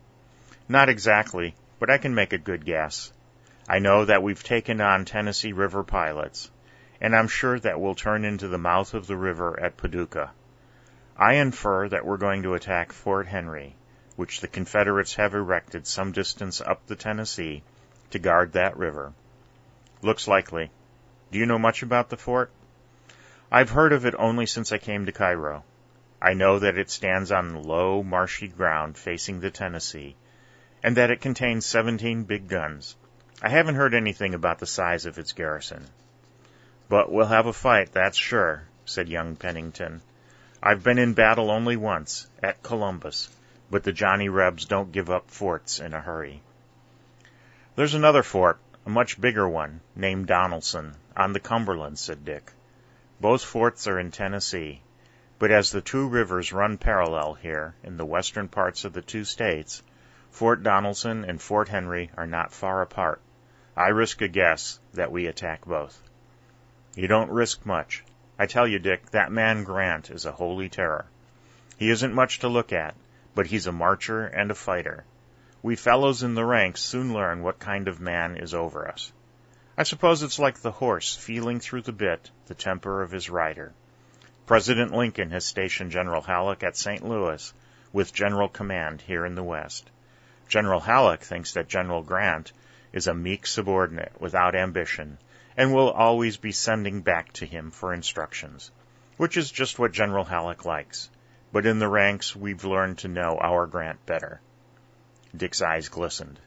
Not 0.69 0.87
exactly, 0.87 1.55
but 1.79 1.89
I 1.89 1.97
can 1.97 2.15
make 2.15 2.31
a 2.31 2.37
good 2.37 2.65
guess. 2.65 3.11
I 3.67 3.79
know 3.79 4.05
that 4.05 4.23
we've 4.23 4.43
taken 4.43 4.79
on 4.79 5.03
Tennessee 5.03 5.51
River 5.51 5.83
pilots, 5.83 6.49
and 7.01 7.15
I'm 7.15 7.27
sure 7.27 7.59
that 7.59 7.81
we'll 7.81 7.95
turn 7.95 8.23
into 8.23 8.47
the 8.47 8.57
mouth 8.57 8.93
of 8.93 9.07
the 9.07 9.17
river 9.17 9.59
at 9.59 9.75
Paducah. 9.75 10.31
I 11.17 11.33
infer 11.33 11.89
that 11.89 12.05
we're 12.05 12.17
going 12.17 12.43
to 12.43 12.53
attack 12.53 12.93
Fort 12.93 13.27
Henry, 13.27 13.75
which 14.15 14.39
the 14.39 14.47
Confederates 14.47 15.15
have 15.15 15.33
erected 15.33 15.85
some 15.85 16.11
distance 16.11 16.61
up 16.61 16.87
the 16.87 16.95
Tennessee 16.95 17.63
to 18.11 18.19
guard 18.19 18.53
that 18.53 18.77
river. 18.77 19.13
Looks 20.01 20.27
likely. 20.27 20.71
Do 21.31 21.39
you 21.39 21.45
know 21.45 21.59
much 21.59 21.83
about 21.83 22.09
the 22.09 22.17
fort? 22.17 22.51
I've 23.51 23.69
heard 23.69 23.91
of 23.91 24.05
it 24.05 24.15
only 24.17 24.45
since 24.45 24.71
I 24.71 24.77
came 24.77 25.05
to 25.05 25.11
Cairo. 25.11 25.63
I 26.21 26.33
know 26.33 26.59
that 26.59 26.77
it 26.77 26.89
stands 26.89 27.31
on 27.31 27.63
low, 27.63 28.01
marshy 28.01 28.47
ground 28.47 28.97
facing 28.97 29.39
the 29.39 29.51
Tennessee, 29.51 30.15
and 30.83 30.97
that 30.97 31.09
it 31.09 31.21
contains 31.21 31.65
17 31.65 32.25
big 32.25 32.49
guns. 32.49 32.95
I 33.41 33.49
haven't 33.49 33.75
heard 33.75 33.93
anything 33.93 34.33
about 34.33 34.59
the 34.59 34.65
size 34.65 35.05
of 35.05 35.17
its 35.17 35.31
garrison. 35.31 35.85
But 36.89 37.11
we'll 37.11 37.25
have 37.27 37.45
a 37.45 37.53
fight, 37.53 37.93
that's 37.93 38.17
sure, 38.17 38.63
said 38.85 39.07
young 39.07 39.37
Pennington. 39.37 40.01
I've 40.61 40.83
been 40.83 40.99
in 40.99 41.13
battle 41.13 41.49
only 41.49 41.77
once, 41.77 42.27
at 42.41 42.61
Columbus, 42.61 43.29
but 43.71 43.83
the 43.83 43.93
Johnny 43.93 44.29
Rebs 44.29 44.65
don't 44.65 44.91
give 44.91 45.09
up 45.09 45.31
forts 45.31 45.79
in 45.79 45.93
a 45.93 46.01
hurry. 46.01 46.41
There's 47.75 47.95
another 47.95 48.21
fort, 48.21 48.59
a 48.85 48.89
much 48.89 49.19
bigger 49.19 49.47
one, 49.47 49.79
named 49.95 50.27
Donelson, 50.27 50.95
on 51.15 51.33
the 51.33 51.39
Cumberland, 51.39 51.97
said 51.97 52.25
Dick. 52.25 52.51
Both 53.19 53.43
forts 53.43 53.87
are 53.87 53.99
in 53.99 54.11
Tennessee, 54.11 54.81
but 55.39 55.49
as 55.49 55.71
the 55.71 55.81
two 55.81 56.07
rivers 56.07 56.53
run 56.53 56.77
parallel 56.77 57.33
here 57.35 57.73
in 57.83 57.97
the 57.97 58.05
western 58.05 58.47
parts 58.47 58.85
of 58.85 58.93
the 58.93 59.01
two 59.01 59.23
states, 59.23 59.81
Fort 60.33 60.63
Donelson 60.63 61.29
and 61.29 61.39
Fort 61.39 61.69
Henry 61.69 62.09
are 62.17 62.25
not 62.25 62.51
far 62.51 62.81
apart. 62.81 63.21
I 63.77 63.89
risk 63.89 64.19
a 64.23 64.27
guess 64.27 64.79
that 64.95 65.11
we 65.11 65.27
attack 65.27 65.63
both. 65.63 66.01
You 66.95 67.05
don't 67.05 67.29
risk 67.29 67.67
much. 67.67 68.03
I 68.39 68.47
tell 68.47 68.67
you, 68.67 68.79
Dick, 68.79 69.11
that 69.11 69.31
man 69.31 69.63
Grant 69.63 70.09
is 70.09 70.25
a 70.25 70.31
holy 70.31 70.69
terror. 70.69 71.05
He 71.77 71.91
isn't 71.91 72.15
much 72.15 72.39
to 72.39 72.47
look 72.47 72.73
at, 72.73 72.95
but 73.35 73.45
he's 73.45 73.67
a 73.67 73.71
marcher 73.71 74.25
and 74.25 74.49
a 74.49 74.55
fighter. 74.55 75.03
We 75.61 75.75
fellows 75.75 76.23
in 76.23 76.33
the 76.33 76.43
ranks 76.43 76.81
soon 76.81 77.13
learn 77.13 77.43
what 77.43 77.59
kind 77.59 77.87
of 77.87 77.99
man 77.99 78.35
is 78.35 78.55
over 78.55 78.87
us. 78.87 79.11
I 79.77 79.83
suppose 79.83 80.23
it's 80.23 80.39
like 80.39 80.61
the 80.61 80.71
horse 80.71 81.15
feeling 81.15 81.59
through 81.59 81.83
the 81.83 81.91
bit 81.91 82.31
the 82.47 82.55
temper 82.55 83.03
of 83.03 83.11
his 83.11 83.29
rider. 83.29 83.71
President 84.47 84.93
Lincoln 84.93 85.29
has 85.29 85.45
stationed 85.45 85.91
General 85.91 86.23
Halleck 86.23 86.63
at 86.63 86.75
St. 86.75 87.07
Louis 87.07 87.53
with 87.91 88.11
general 88.11 88.49
command 88.49 89.01
here 89.01 89.27
in 89.27 89.35
the 89.35 89.43
West. 89.43 89.91
General 90.47 90.79
Halleck 90.79 91.21
thinks 91.21 91.53
that 91.53 91.67
General 91.67 92.01
Grant 92.01 92.51
is 92.91 93.07
a 93.07 93.13
meek 93.13 93.47
subordinate 93.47 94.19
without 94.19 94.55
ambition 94.55 95.17
and 95.57 95.73
will 95.73 95.91
always 95.91 96.37
be 96.37 96.51
sending 96.51 97.01
back 97.01 97.31
to 97.33 97.45
him 97.45 97.71
for 97.71 97.93
instructions, 97.93 98.71
which 99.17 99.37
is 99.37 99.51
just 99.51 99.79
what 99.79 99.91
General 99.91 100.23
Halleck 100.23 100.65
likes. 100.65 101.09
But 101.51 101.65
in 101.65 101.79
the 101.79 101.87
ranks, 101.87 102.35
we've 102.35 102.63
learned 102.63 102.99
to 102.99 103.07
know 103.07 103.37
our 103.39 103.67
Grant 103.67 104.05
better. 104.05 104.41
Dick's 105.35 105.61
eyes 105.61 105.89
glistened. 105.89 106.39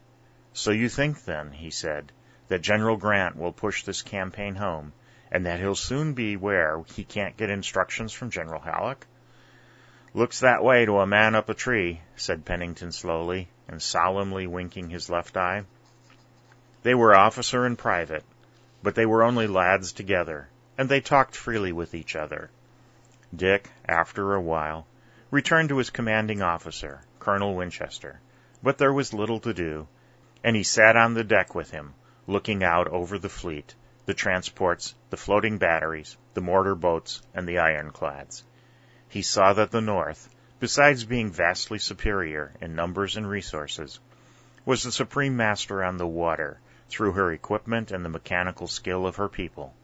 So 0.52 0.70
you 0.70 0.88
think 0.88 1.24
then, 1.24 1.52
he 1.52 1.70
said, 1.70 2.12
that 2.48 2.62
General 2.62 2.96
Grant 2.96 3.36
will 3.36 3.52
push 3.52 3.84
this 3.84 4.02
campaign 4.02 4.54
home, 4.54 4.92
and 5.30 5.46
that 5.46 5.60
he'll 5.60 5.74
soon 5.74 6.14
be 6.14 6.36
where 6.36 6.82
he 6.94 7.04
can't 7.04 7.36
get 7.36 7.50
instructions 7.50 8.12
from 8.12 8.30
General 8.30 8.60
Halleck? 8.60 9.06
Looks 10.16 10.40
that 10.40 10.64
way 10.64 10.86
to 10.86 11.00
a 11.00 11.06
man 11.06 11.34
up 11.34 11.50
a 11.50 11.54
tree, 11.54 12.00
said 12.14 12.46
Pennington 12.46 12.90
slowly, 12.90 13.50
and 13.68 13.82
solemnly 13.82 14.46
winking 14.46 14.88
his 14.88 15.10
left 15.10 15.36
eye. 15.36 15.64
They 16.82 16.94
were 16.94 17.14
officer 17.14 17.66
and 17.66 17.76
private, 17.76 18.24
but 18.82 18.94
they 18.94 19.04
were 19.04 19.22
only 19.22 19.46
lads 19.46 19.92
together, 19.92 20.48
and 20.78 20.88
they 20.88 21.02
talked 21.02 21.36
freely 21.36 21.70
with 21.70 21.94
each 21.94 22.16
other. 22.16 22.48
Dick, 23.34 23.70
after 23.86 24.32
a 24.32 24.40
while, 24.40 24.86
returned 25.30 25.68
to 25.68 25.76
his 25.76 25.90
commanding 25.90 26.40
officer, 26.40 27.02
Colonel 27.18 27.54
Winchester, 27.54 28.18
but 28.62 28.78
there 28.78 28.94
was 28.94 29.12
little 29.12 29.40
to 29.40 29.52
do, 29.52 29.86
and 30.42 30.56
he 30.56 30.62
sat 30.62 30.96
on 30.96 31.12
the 31.12 31.24
deck 31.24 31.54
with 31.54 31.72
him, 31.72 31.92
looking 32.26 32.64
out 32.64 32.88
over 32.88 33.18
the 33.18 33.28
fleet, 33.28 33.74
the 34.06 34.14
transports, 34.14 34.94
the 35.10 35.18
floating 35.18 35.58
batteries, 35.58 36.16
the 36.32 36.40
mortar 36.40 36.74
boats, 36.74 37.20
and 37.34 37.46
the 37.46 37.58
ironclads. 37.58 38.44
He 39.08 39.22
saw 39.22 39.52
that 39.52 39.70
the 39.70 39.80
North, 39.80 40.28
besides 40.58 41.04
being 41.04 41.30
vastly 41.30 41.78
superior 41.78 42.52
in 42.60 42.74
numbers 42.74 43.16
and 43.16 43.28
resources, 43.28 44.00
was 44.64 44.82
the 44.82 44.90
supreme 44.92 45.36
master 45.36 45.84
on 45.84 45.96
the 45.96 46.06
water 46.06 46.58
through 46.88 47.12
her 47.12 47.32
equipment 47.32 47.92
and 47.92 48.04
the 48.04 48.08
mechanical 48.08 48.66
skill 48.66 49.06
of 49.06 49.16
her 49.16 49.28
people. 49.28 49.74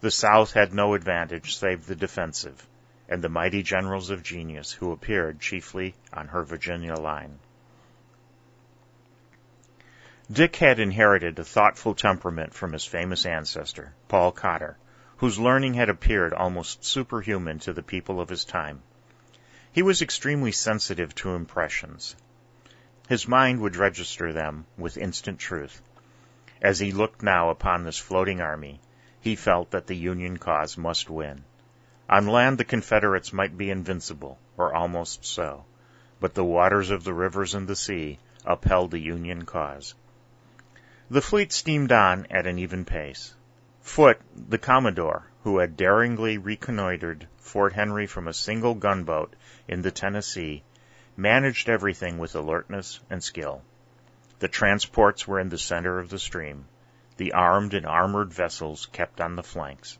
The 0.00 0.10
South 0.10 0.52
had 0.52 0.72
no 0.72 0.94
advantage 0.94 1.56
save 1.56 1.86
the 1.86 1.96
defensive, 1.96 2.66
and 3.08 3.22
the 3.22 3.28
mighty 3.28 3.62
generals 3.62 4.10
of 4.10 4.22
genius 4.22 4.72
who 4.72 4.92
appeared 4.92 5.40
chiefly 5.40 5.94
on 6.12 6.28
her 6.28 6.42
Virginia 6.42 6.94
line. 6.94 7.38
Dick 10.30 10.56
had 10.56 10.78
inherited 10.78 11.38
a 11.38 11.44
thoughtful 11.44 11.94
temperament 11.94 12.52
from 12.52 12.72
his 12.72 12.84
famous 12.84 13.24
ancestor, 13.24 13.94
Paul 14.08 14.32
Cotter, 14.32 14.76
whose 15.18 15.38
learning 15.38 15.74
had 15.74 15.88
appeared 15.88 16.32
almost 16.32 16.84
superhuman 16.84 17.58
to 17.58 17.72
the 17.72 17.82
people 17.82 18.20
of 18.20 18.28
his 18.28 18.44
time. 18.44 18.82
He 19.70 19.82
was 19.82 20.02
extremely 20.02 20.52
sensitive 20.52 21.14
to 21.16 21.34
impressions. 21.34 22.16
His 23.08 23.28
mind 23.28 23.60
would 23.60 23.76
register 23.76 24.32
them 24.32 24.66
with 24.76 24.96
instant 24.96 25.38
truth, 25.38 25.82
as 26.60 26.80
he 26.80 26.90
looked 26.90 27.22
now 27.22 27.50
upon 27.50 27.84
this 27.84 27.98
floating 27.98 28.40
army, 28.40 28.80
he 29.20 29.36
felt 29.36 29.70
that 29.70 29.86
the 29.86 29.96
Union 29.96 30.38
cause 30.38 30.76
must 30.76 31.08
win. 31.08 31.44
On 32.08 32.26
land 32.26 32.58
the 32.58 32.64
Confederates 32.64 33.32
might 33.32 33.56
be 33.56 33.70
invincible, 33.70 34.38
or 34.56 34.74
almost 34.74 35.24
so, 35.24 35.64
but 36.18 36.34
the 36.34 36.44
waters 36.44 36.90
of 36.90 37.04
the 37.04 37.14
rivers 37.14 37.54
and 37.54 37.68
the 37.68 37.76
sea 37.76 38.18
upheld 38.44 38.90
the 38.90 38.98
Union 38.98 39.44
cause. 39.44 39.94
The 41.08 41.22
fleet 41.22 41.52
steamed 41.52 41.92
on 41.92 42.26
at 42.28 42.48
an 42.48 42.58
even 42.58 42.84
pace. 42.84 43.34
Foote, 43.88 44.20
the 44.36 44.58
Commodore, 44.58 45.24
who 45.44 45.58
had 45.58 45.74
daringly 45.74 46.36
reconnoitered 46.36 47.26
Fort 47.38 47.72
Henry 47.72 48.06
from 48.06 48.28
a 48.28 48.34
single 48.34 48.74
gunboat 48.74 49.34
in 49.66 49.80
the 49.80 49.90
Tennessee, 49.90 50.62
managed 51.16 51.70
everything 51.70 52.18
with 52.18 52.36
alertness 52.36 53.00
and 53.08 53.24
skill. 53.24 53.62
The 54.40 54.48
transports 54.48 55.26
were 55.26 55.40
in 55.40 55.48
the 55.48 55.56
center 55.56 55.98
of 55.98 56.10
the 56.10 56.18
stream. 56.18 56.66
The 57.16 57.32
armed 57.32 57.72
and 57.72 57.86
armored 57.86 58.30
vessels 58.30 58.84
kept 58.92 59.22
on 59.22 59.36
the 59.36 59.42
flanks. 59.42 59.98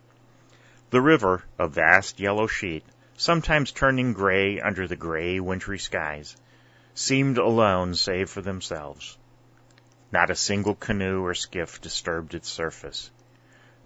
The 0.90 1.00
river, 1.00 1.45
a 1.59 1.66
vast 1.66 2.21
yellow 2.21 2.47
sheet, 2.47 2.85
sometimes 3.16 3.73
turning 3.73 4.12
gray 4.12 4.61
under 4.61 4.87
the 4.87 4.97
gray 4.97 5.40
wintry 5.40 5.78
skies, 5.78 6.37
seemed 6.92 7.38
alone 7.38 7.95
save 7.95 8.28
for 8.28 8.42
themselves. 8.42 9.16
Not 10.12 10.28
a 10.28 10.37
single 10.37 10.75
canoe 10.75 11.25
or 11.25 11.33
skiff 11.33 11.80
disturbed 11.80 12.35
its 12.35 12.50
surface. 12.50 13.11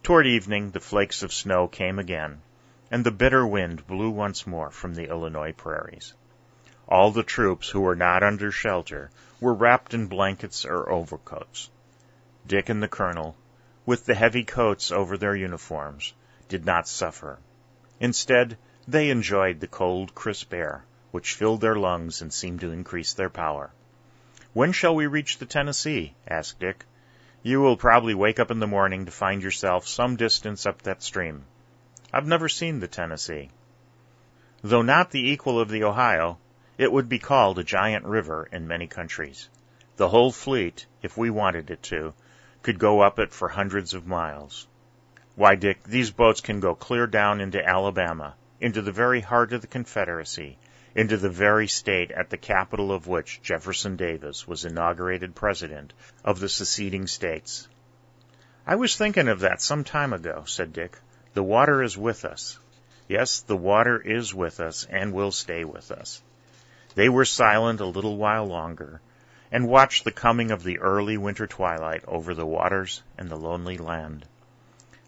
Toward 0.03 0.27
evening, 0.27 0.73
the 0.73 0.81
flakes 0.81 1.23
of 1.23 1.33
snow 1.33 1.69
came 1.69 2.01
again, 2.01 2.43
and 2.91 3.07
the 3.07 3.13
bitter 3.13 3.47
wind 3.47 3.87
blew 3.87 4.11
once 4.11 4.49
more 4.49 4.69
from 4.69 4.97
the 4.97 5.09
Illinois 5.09 5.53
prairies. 5.53 6.13
All 6.89 7.13
the 7.13 7.23
troops 7.23 7.69
who 7.69 7.83
were 7.83 7.95
not 7.95 8.25
under 8.25 8.51
shelter 8.51 9.13
were 9.41 9.55
wrapped 9.55 9.95
in 9.95 10.09
blankets 10.09 10.65
or 10.65 10.91
overcoats. 10.91 11.71
Dick 12.45 12.69
and 12.69 12.83
the 12.83 12.89
colonel, 12.89 13.37
with 13.87 14.05
the 14.05 14.17
heavy 14.17 14.43
coats 14.43 14.91
over 14.91 15.17
their 15.17 15.37
uniforms, 15.37 16.15
did 16.49 16.67
not 16.67 16.89
suffer. 16.89 17.39
Instead, 18.01 18.59
they 18.89 19.09
enjoyed 19.09 19.61
the 19.61 19.69
cold, 19.69 20.17
crisp 20.17 20.53
air, 20.53 20.85
which 21.13 21.35
filled 21.35 21.61
their 21.61 21.77
lungs 21.77 22.21
and 22.21 22.33
seemed 22.33 22.61
to 22.63 22.73
increase 22.73 23.13
their 23.13 23.31
power. 23.31 23.71
When 24.53 24.73
shall 24.73 24.97
we 24.97 25.07
reach 25.07 25.39
the 25.39 25.47
Tennessee? 25.47 26.17
asked 26.27 26.59
Dick. 26.59 26.87
You 27.45 27.61
will 27.61 27.77
probably 27.77 28.15
wake 28.15 28.39
up 28.39 28.53
in 28.53 28.61
the 28.61 28.69
morning 28.69 29.07
to 29.07 29.11
find 29.11 29.43
yourself 29.43 29.89
some 29.89 30.15
distance 30.15 30.65
up 30.65 30.83
that 30.83 31.03
stream. 31.03 31.45
I've 32.13 32.27
never 32.27 32.49
seen 32.49 32.79
the 32.79 32.87
Tennessee. 32.87 33.51
Though 34.63 34.83
not 34.83 35.11
the 35.11 35.29
equal 35.29 35.59
of 35.59 35.69
the 35.69 35.83
Ohio, 35.83 36.39
it 36.79 36.93
would 36.93 37.09
be 37.09 37.19
called 37.19 37.59
a 37.59 37.65
giant 37.65 38.05
river 38.05 38.49
in 38.53 38.69
many 38.69 38.87
countries. 38.87 39.49
The 39.97 40.09
whole 40.09 40.31
fleet, 40.31 40.87
if 41.03 41.17
we 41.17 41.31
wanted 41.31 41.69
it 41.73 41.83
to, 41.85 42.15
could 42.63 42.79
go 42.79 43.01
up 43.01 43.19
it 43.19 43.33
for 43.33 43.49
hundreds 43.49 43.93
of 43.93 44.07
miles. 44.07 44.69
Why, 45.35 45.57
Dick, 45.57 45.83
these 45.83 46.13
boats 46.13 46.41
can 46.41 46.61
go 46.61 46.77
clear 46.77 47.09
down 47.09 47.41
into 47.41 47.67
Alabama, 47.67 48.37
into 48.61 48.83
the 48.83 48.93
very 48.93 49.21
heart 49.21 49.53
of 49.53 49.63
the 49.63 49.67
Confederacy, 49.67 50.59
into 50.95 51.17
the 51.17 51.31
very 51.31 51.67
state 51.67 52.11
at 52.11 52.31
the 52.31 52.37
capital 52.37 52.93
of 52.93 53.07
which 53.07 53.41
Jefferson 53.43 53.97
Davis 53.97 54.47
was 54.47 54.65
inaugurated 54.65 55.35
president 55.35 55.93
of 56.25 56.39
the 56.39 56.49
seceding 56.49 57.07
states. 57.07 57.69
I 58.67 58.77
was 58.77 58.97
thinking 58.97 59.29
of 59.29 59.41
that 59.41 59.63
some 59.63 59.85
time 59.85 60.13
ago, 60.13 60.45
said 60.47 60.73
Dick. 60.73 60.99
The 61.35 61.43
water 61.43 61.83
is 61.83 61.97
with 61.97 62.25
us. 62.25 62.59
Yes, 63.09 63.41
the 63.41 63.57
water 63.57 63.99
is 63.99 64.35
with 64.35 64.61
us 64.61 64.87
and 64.89 65.13
will 65.13 65.33
stay 65.33 65.65
with 65.65 65.91
us. 65.91 66.23
They 66.95 67.09
were 67.09 67.25
silent 67.25 67.81
a 67.81 67.87
little 67.87 68.17
while 68.17 68.45
longer 68.47 69.01
and 69.51 69.69
watched 69.69 70.05
the 70.05 70.13
coming 70.13 70.51
of 70.51 70.63
the 70.63 70.79
early 70.79 71.17
winter 71.17 71.47
twilight 71.47 72.05
over 72.07 72.35
the 72.35 72.47
waters 72.47 73.03
and 73.19 73.29
the 73.29 73.37
lonely 73.37 73.79
land. 73.79 74.27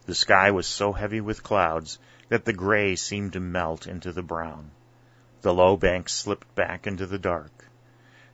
The 0.07 0.14
sky 0.14 0.50
was 0.50 0.67
so 0.67 0.93
heavy 0.93 1.21
with 1.21 1.43
clouds 1.43 1.99
that 2.29 2.45
the 2.45 2.53
gray 2.53 2.97
seemed 2.97 3.35
to 3.35 3.41
melt 3.41 3.87
into 3.87 4.12
the 4.12 4.23
brown. 4.23 4.71
The 5.45 5.53
low 5.53 5.77
banks 5.77 6.15
slipped 6.15 6.55
back 6.55 6.87
into 6.87 7.05
the 7.05 7.19
dark. 7.19 7.67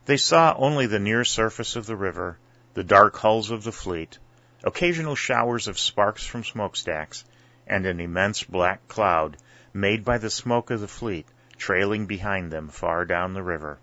They 0.05 0.15
saw 0.15 0.55
only 0.57 0.85
the 0.85 0.97
near 0.97 1.25
surface 1.25 1.75
of 1.75 1.85
the 1.85 1.97
river, 1.97 2.37
the 2.73 2.85
dark 2.85 3.17
hulls 3.17 3.51
of 3.51 3.65
the 3.65 3.73
fleet, 3.73 4.17
occasional 4.63 5.17
showers 5.17 5.67
of 5.67 5.77
sparks 5.77 6.25
from 6.25 6.45
smokestacks, 6.45 7.25
and 7.67 7.85
an 7.85 7.99
immense 7.99 8.45
black 8.45 8.87
cloud 8.87 9.35
made 9.73 10.05
by 10.05 10.19
the 10.19 10.29
smoke 10.29 10.71
of 10.71 10.79
the 10.79 10.87
fleet 10.87 11.27
trailing 11.57 12.05
behind 12.05 12.49
them 12.49 12.69
far 12.69 13.03
down 13.03 13.33
the 13.33 13.43
river. 13.43 13.77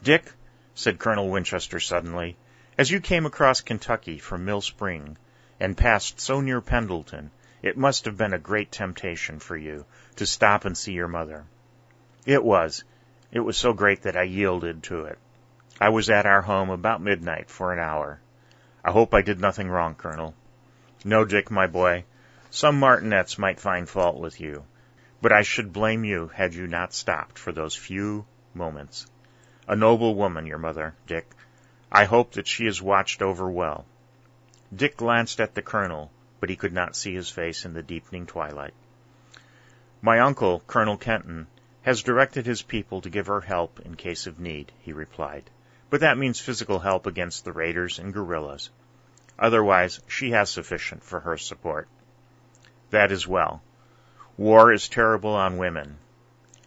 Dick, 0.00 0.32
said 0.72 1.00
Colonel 1.00 1.30
Winchester 1.30 1.80
suddenly, 1.80 2.36
as 2.78 2.92
you 2.92 3.00
came 3.00 3.26
across 3.26 3.60
Kentucky 3.60 4.18
from 4.20 4.44
Mill 4.44 4.60
Spring 4.60 5.18
and 5.58 5.76
passed 5.76 6.20
so 6.20 6.40
near 6.40 6.60
Pendleton, 6.60 7.32
it 7.60 7.76
must 7.76 8.04
have 8.04 8.16
been 8.16 8.34
a 8.34 8.38
great 8.38 8.70
temptation 8.70 9.40
for 9.40 9.56
you 9.56 9.84
to 10.14 10.24
stop 10.24 10.64
and 10.64 10.78
see 10.78 10.92
your 10.92 11.08
mother. 11.08 11.44
It 12.26 12.44
was. 12.44 12.84
It 13.32 13.40
was 13.40 13.56
so 13.56 13.72
great 13.72 14.02
that 14.02 14.16
I 14.16 14.24
yielded 14.24 14.82
to 14.84 15.04
it. 15.04 15.18
I 15.80 15.88
was 15.88 16.10
at 16.10 16.26
our 16.26 16.42
home 16.42 16.68
about 16.68 17.00
midnight 17.00 17.48
for 17.48 17.72
an 17.72 17.78
hour. 17.78 18.20
I 18.84 18.90
hope 18.90 19.14
I 19.14 19.22
did 19.22 19.40
nothing 19.40 19.70
wrong, 19.70 19.94
Colonel. 19.94 20.34
No, 21.04 21.24
Dick, 21.24 21.50
my 21.50 21.66
boy. 21.66 22.04
Some 22.50 22.78
martinets 22.78 23.38
might 23.38 23.60
find 23.60 23.88
fault 23.88 24.18
with 24.18 24.40
you, 24.40 24.64
but 25.22 25.32
I 25.32 25.42
should 25.42 25.72
blame 25.72 26.04
you 26.04 26.28
had 26.34 26.52
you 26.52 26.66
not 26.66 26.92
stopped 26.92 27.38
for 27.38 27.52
those 27.52 27.74
few 27.74 28.26
moments. 28.52 29.06
A 29.66 29.76
noble 29.76 30.14
woman, 30.14 30.46
your 30.46 30.58
mother, 30.58 30.94
Dick. 31.06 31.30
I 31.90 32.04
hope 32.04 32.32
that 32.32 32.46
she 32.46 32.66
is 32.66 32.82
watched 32.82 33.22
over 33.22 33.48
well. 33.48 33.86
Dick 34.74 34.96
glanced 34.96 35.40
at 35.40 35.54
the 35.54 35.62
colonel, 35.62 36.10
but 36.40 36.50
he 36.50 36.56
could 36.56 36.72
not 36.72 36.96
see 36.96 37.14
his 37.14 37.30
face 37.30 37.64
in 37.64 37.72
the 37.72 37.82
deepening 37.82 38.26
twilight. 38.26 38.74
My 40.02 40.18
uncle, 40.20 40.60
Colonel 40.66 40.96
Kenton, 40.96 41.46
has 41.82 42.02
directed 42.02 42.46
his 42.46 42.62
people 42.62 43.00
to 43.00 43.10
give 43.10 43.26
her 43.26 43.40
help 43.40 43.80
in 43.80 43.94
case 43.94 44.26
of 44.26 44.38
need, 44.38 44.70
he 44.80 44.92
replied. 44.92 45.50
But 45.88 46.00
that 46.00 46.18
means 46.18 46.38
physical 46.38 46.78
help 46.78 47.06
against 47.06 47.44
the 47.44 47.52
raiders 47.52 47.98
and 47.98 48.12
guerrillas. 48.12 48.70
Otherwise, 49.38 50.00
she 50.06 50.32
has 50.32 50.50
sufficient 50.50 51.02
for 51.02 51.20
her 51.20 51.36
support. 51.36 51.88
That 52.90 53.10
is 53.10 53.26
well. 53.26 53.62
War 54.36 54.72
is 54.72 54.88
terrible 54.88 55.34
on 55.34 55.56
women. 55.56 55.98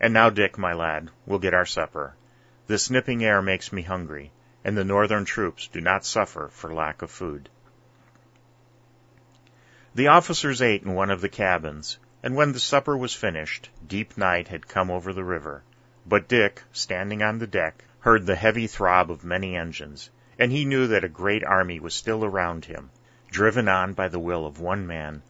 And 0.01 0.13
now, 0.13 0.29
Dick, 0.29 0.57
my 0.57 0.73
lad, 0.73 1.09
we'll 1.25 1.39
get 1.39 1.53
our 1.53 1.65
supper. 1.65 2.15
This 2.67 2.89
nipping 2.89 3.23
air 3.23 3.41
makes 3.41 3.71
me 3.71 3.83
hungry, 3.83 4.31
and 4.63 4.75
the 4.75 4.83
northern 4.83 5.25
troops 5.25 5.67
do 5.67 5.79
not 5.79 6.05
suffer 6.05 6.49
for 6.51 6.73
lack 6.73 7.01
of 7.01 7.11
food. 7.11 7.49
The 9.95 10.07
officers 10.07 10.61
ate 10.61 10.81
in 10.81 10.93
one 10.93 11.11
of 11.11 11.21
the 11.21 11.29
cabins, 11.29 11.99
and 12.23 12.35
when 12.35 12.53
the 12.53 12.59
supper 12.59 12.95
was 12.95 13.13
finished, 13.13 13.69
deep 13.85 14.17
night 14.17 14.47
had 14.47 14.65
come 14.65 14.89
over 14.89 15.11
the 15.11 15.23
river. 15.25 15.61
But 16.05 16.29
Dick, 16.29 16.63
standing 16.71 17.21
on 17.21 17.39
the 17.39 17.47
deck, 17.47 17.83
heard 17.99 18.25
the 18.25 18.37
heavy 18.37 18.65
throb 18.65 19.11
of 19.11 19.25
many 19.25 19.57
engines, 19.57 20.09
and 20.39 20.49
he 20.49 20.63
knew 20.63 20.87
that 20.87 21.03
a 21.03 21.09
great 21.09 21.43
army 21.43 21.81
was 21.81 21.93
still 21.93 22.23
around 22.23 22.63
him, 22.63 22.89
driven 23.29 23.67
on 23.67 23.93
by 23.93 24.07
the 24.07 24.19
will 24.19 24.45
of 24.45 24.61
one 24.61 24.87
man, 24.87 25.21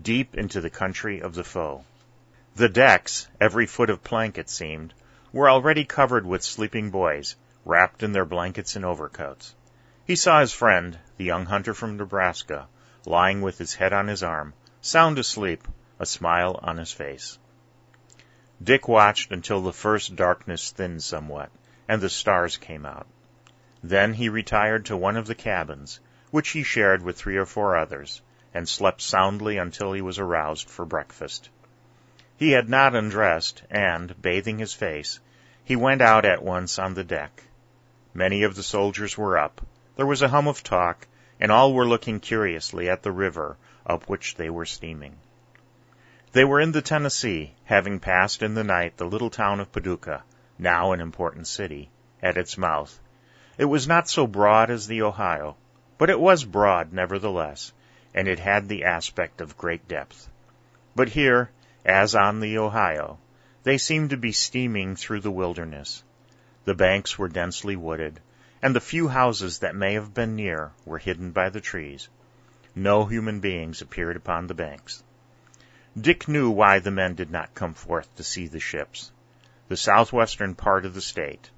deep 0.00 0.34
into 0.34 0.60
the 0.60 0.68
country 0.68 1.20
of 1.22 1.34
the 1.34 1.42
foe. 1.42 1.86
The 2.54 2.68
decks, 2.68 3.28
every 3.40 3.64
foot 3.64 3.88
of 3.88 4.04
plank 4.04 4.36
it 4.36 4.50
seemed, 4.50 4.92
were 5.32 5.48
already 5.48 5.86
covered 5.86 6.26
with 6.26 6.42
sleeping 6.42 6.90
boys, 6.90 7.34
wrapped 7.64 8.02
in 8.02 8.12
their 8.12 8.26
blankets 8.26 8.76
and 8.76 8.84
overcoats. 8.84 9.54
He 10.06 10.16
saw 10.16 10.40
his 10.40 10.52
friend, 10.52 10.98
the 11.16 11.24
young 11.24 11.46
hunter 11.46 11.72
from 11.72 11.96
Nebraska, 11.96 12.68
lying 13.06 13.40
with 13.40 13.56
his 13.56 13.74
head 13.74 13.94
on 13.94 14.08
his 14.08 14.22
arm, 14.22 14.52
sound 14.82 15.18
asleep, 15.18 15.66
a 16.02 16.06
smile 16.06 16.58
on 16.64 16.78
his 16.78 16.90
face. 16.90 17.38
Dick 18.60 18.88
watched 18.88 19.30
until 19.30 19.60
the 19.60 19.72
first 19.72 20.16
darkness 20.16 20.72
thinned 20.72 21.00
somewhat, 21.00 21.48
and 21.86 22.00
the 22.00 22.10
stars 22.10 22.56
came 22.56 22.84
out. 22.84 23.06
Then 23.84 24.14
he 24.14 24.28
retired 24.28 24.86
to 24.86 24.96
one 24.96 25.16
of 25.16 25.28
the 25.28 25.36
cabins, 25.36 26.00
which 26.32 26.48
he 26.48 26.64
shared 26.64 27.02
with 27.02 27.16
three 27.16 27.36
or 27.36 27.46
four 27.46 27.76
others, 27.76 28.20
and 28.52 28.68
slept 28.68 29.00
soundly 29.00 29.58
until 29.58 29.92
he 29.92 30.02
was 30.02 30.18
aroused 30.18 30.68
for 30.68 30.84
breakfast. 30.84 31.48
He 32.36 32.50
had 32.50 32.68
not 32.68 32.96
undressed, 32.96 33.62
and, 33.70 34.20
bathing 34.20 34.58
his 34.58 34.74
face, 34.74 35.20
he 35.64 35.76
went 35.76 36.02
out 36.02 36.24
at 36.24 36.42
once 36.42 36.80
on 36.80 36.94
the 36.94 37.04
deck. 37.04 37.44
Many 38.12 38.42
of 38.42 38.56
the 38.56 38.64
soldiers 38.64 39.16
were 39.16 39.38
up. 39.38 39.60
There 39.94 40.06
was 40.06 40.22
a 40.22 40.28
hum 40.28 40.48
of 40.48 40.64
talk, 40.64 41.06
and 41.38 41.52
all 41.52 41.72
were 41.72 41.86
looking 41.86 42.18
curiously 42.18 42.90
at 42.90 43.04
the 43.04 43.12
river 43.12 43.56
up 43.86 44.08
which 44.08 44.34
they 44.34 44.50
were 44.50 44.66
steaming. 44.66 45.16
They 46.32 46.44
were 46.44 46.60
in 46.60 46.72
the 46.72 46.80
Tennessee, 46.80 47.52
having 47.64 48.00
passed 48.00 48.42
in 48.42 48.54
the 48.54 48.64
night 48.64 48.96
the 48.96 49.04
little 49.04 49.28
town 49.28 49.60
of 49.60 49.70
Paducah, 49.70 50.22
now 50.58 50.92
an 50.92 51.00
important 51.00 51.46
city, 51.46 51.90
at 52.22 52.38
its 52.38 52.56
mouth. 52.56 52.98
It 53.58 53.66
was 53.66 53.86
not 53.86 54.08
so 54.08 54.26
broad 54.26 54.70
as 54.70 54.86
the 54.86 55.02
Ohio, 55.02 55.56
but 55.98 56.08
it 56.08 56.18
was 56.18 56.44
broad 56.44 56.90
nevertheless, 56.90 57.74
and 58.14 58.28
it 58.28 58.38
had 58.38 58.66
the 58.66 58.84
aspect 58.84 59.42
of 59.42 59.58
great 59.58 59.86
depth. 59.88 60.30
But 60.96 61.10
here, 61.10 61.50
as 61.84 62.14
on 62.14 62.40
the 62.40 62.56
Ohio, 62.56 63.18
they 63.62 63.76
seemed 63.76 64.08
to 64.08 64.16
be 64.16 64.32
steaming 64.32 64.96
through 64.96 65.20
the 65.20 65.30
wilderness. 65.30 66.02
The 66.64 66.74
banks 66.74 67.18
were 67.18 67.28
densely 67.28 67.76
wooded, 67.76 68.20
and 68.62 68.74
the 68.74 68.80
few 68.80 69.08
houses 69.08 69.58
that 69.58 69.74
may 69.76 69.92
have 69.92 70.14
been 70.14 70.34
near 70.36 70.72
were 70.86 70.96
hidden 70.96 71.32
by 71.32 71.50
the 71.50 71.60
trees. 71.60 72.08
No 72.74 73.04
human 73.04 73.40
beings 73.40 73.82
appeared 73.82 74.16
upon 74.16 74.46
the 74.46 74.54
banks. 74.54 75.02
Dick 76.00 76.26
knew 76.26 76.48
why 76.48 76.78
the 76.78 76.90
men 76.90 77.14
did 77.16 77.30
not 77.30 77.54
come 77.54 77.74
forth 77.74 78.16
to 78.16 78.24
see 78.24 78.46
the 78.46 78.58
ships. 78.58 79.12
The 79.68 79.76
southwestern 79.76 80.54
part 80.54 80.86
of 80.86 80.94
the 80.94 81.02
state, 81.02 81.50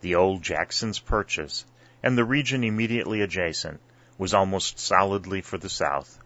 the 0.00 0.14
old 0.14 0.42
Jackson's 0.42 1.00
Purchase, 1.00 1.64
and 2.00 2.16
the 2.16 2.24
region 2.24 2.62
immediately 2.62 3.20
adjacent, 3.20 3.80
was 4.16 4.32
almost 4.32 4.78
solidly 4.78 5.40
for 5.40 5.58
the 5.58 5.68
South. 5.68 6.20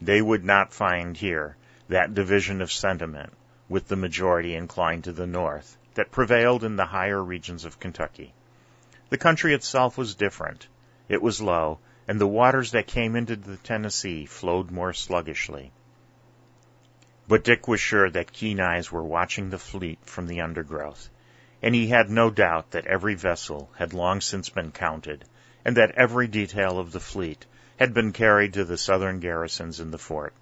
They 0.00 0.22
would 0.22 0.46
not 0.46 0.72
find 0.72 1.14
here 1.14 1.58
that 1.90 2.14
division 2.14 2.62
of 2.62 2.72
sentiment, 2.72 3.34
with 3.68 3.88
the 3.88 3.96
majority 3.96 4.54
inclined 4.54 5.04
to 5.04 5.12
the 5.12 5.26
North, 5.26 5.76
that 5.96 6.10
prevailed 6.10 6.64
in 6.64 6.76
the 6.76 6.86
higher 6.86 7.22
regions 7.22 7.66
of 7.66 7.78
Kentucky. 7.78 8.32
The 9.10 9.18
country 9.18 9.52
itself 9.52 9.98
was 9.98 10.14
different. 10.14 10.68
It 11.10 11.20
was 11.20 11.42
low, 11.42 11.80
and 12.08 12.18
the 12.18 12.26
waters 12.26 12.70
that 12.70 12.86
came 12.86 13.14
into 13.14 13.36
the 13.36 13.58
Tennessee 13.58 14.24
flowed 14.24 14.70
more 14.70 14.94
sluggishly. 14.94 15.70
But 17.26 17.42
Dick 17.42 17.66
was 17.66 17.80
sure 17.80 18.10
that 18.10 18.34
keen 18.34 18.60
eyes 18.60 18.92
were 18.92 19.02
watching 19.02 19.48
the 19.48 19.58
fleet 19.58 19.98
from 20.04 20.26
the 20.26 20.42
undergrowth, 20.42 21.08
and 21.62 21.74
he 21.74 21.88
had 21.88 22.10
no 22.10 22.28
doubt 22.28 22.72
that 22.72 22.86
every 22.86 23.14
vessel 23.14 23.70
had 23.78 23.94
long 23.94 24.20
since 24.20 24.50
been 24.50 24.72
counted, 24.72 25.24
and 25.64 25.74
that 25.78 25.92
every 25.92 26.28
detail 26.28 26.78
of 26.78 26.92
the 26.92 27.00
fleet 27.00 27.46
had 27.78 27.94
been 27.94 28.12
carried 28.12 28.52
to 28.52 28.64
the 28.64 28.76
southern 28.76 29.20
garrisons 29.20 29.80
in 29.80 29.90
the 29.90 29.96
fort. 29.98 30.34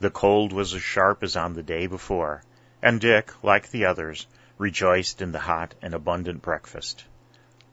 The 0.00 0.08
cold 0.08 0.54
was 0.54 0.72
as 0.72 0.82
sharp 0.82 1.22
as 1.22 1.36
on 1.36 1.52
the 1.52 1.62
day 1.62 1.86
before, 1.86 2.42
and 2.80 2.98
Dick, 2.98 3.30
like 3.44 3.68
the 3.68 3.84
others, 3.84 4.26
rejoiced 4.56 5.20
in 5.20 5.32
the 5.32 5.40
hot 5.40 5.74
and 5.82 5.92
abundant 5.92 6.40
breakfast. 6.40 7.04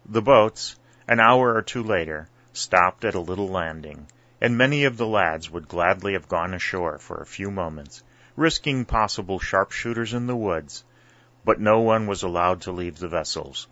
The 0.05 0.21
boats, 0.21 0.75
an 1.07 1.21
hour 1.21 1.53
or 1.55 1.61
two 1.61 1.83
later, 1.83 2.27
stopped 2.51 3.05
at 3.05 3.15
a 3.15 3.19
little 3.21 3.47
landing, 3.47 4.07
and 4.41 4.57
many 4.57 4.83
of 4.83 4.97
the 4.97 5.07
lads 5.07 5.49
would 5.49 5.67
gladly 5.67 6.13
have 6.13 6.27
gone 6.27 6.53
ashore 6.53 6.97
for 6.97 7.17
a 7.17 7.25
few 7.25 7.49
moments, 7.49 8.03
risking 8.35 8.85
possible 8.85 9.39
sharpshooters 9.39 10.13
in 10.13 10.27
the 10.27 10.35
woods, 10.35 10.83
but 11.43 11.59
no 11.59 11.79
one 11.79 12.07
was 12.07 12.23
allowed 12.23 12.61
to 12.61 12.71
leave 12.71 12.99
the 12.99 13.07
vessels. 13.07 13.67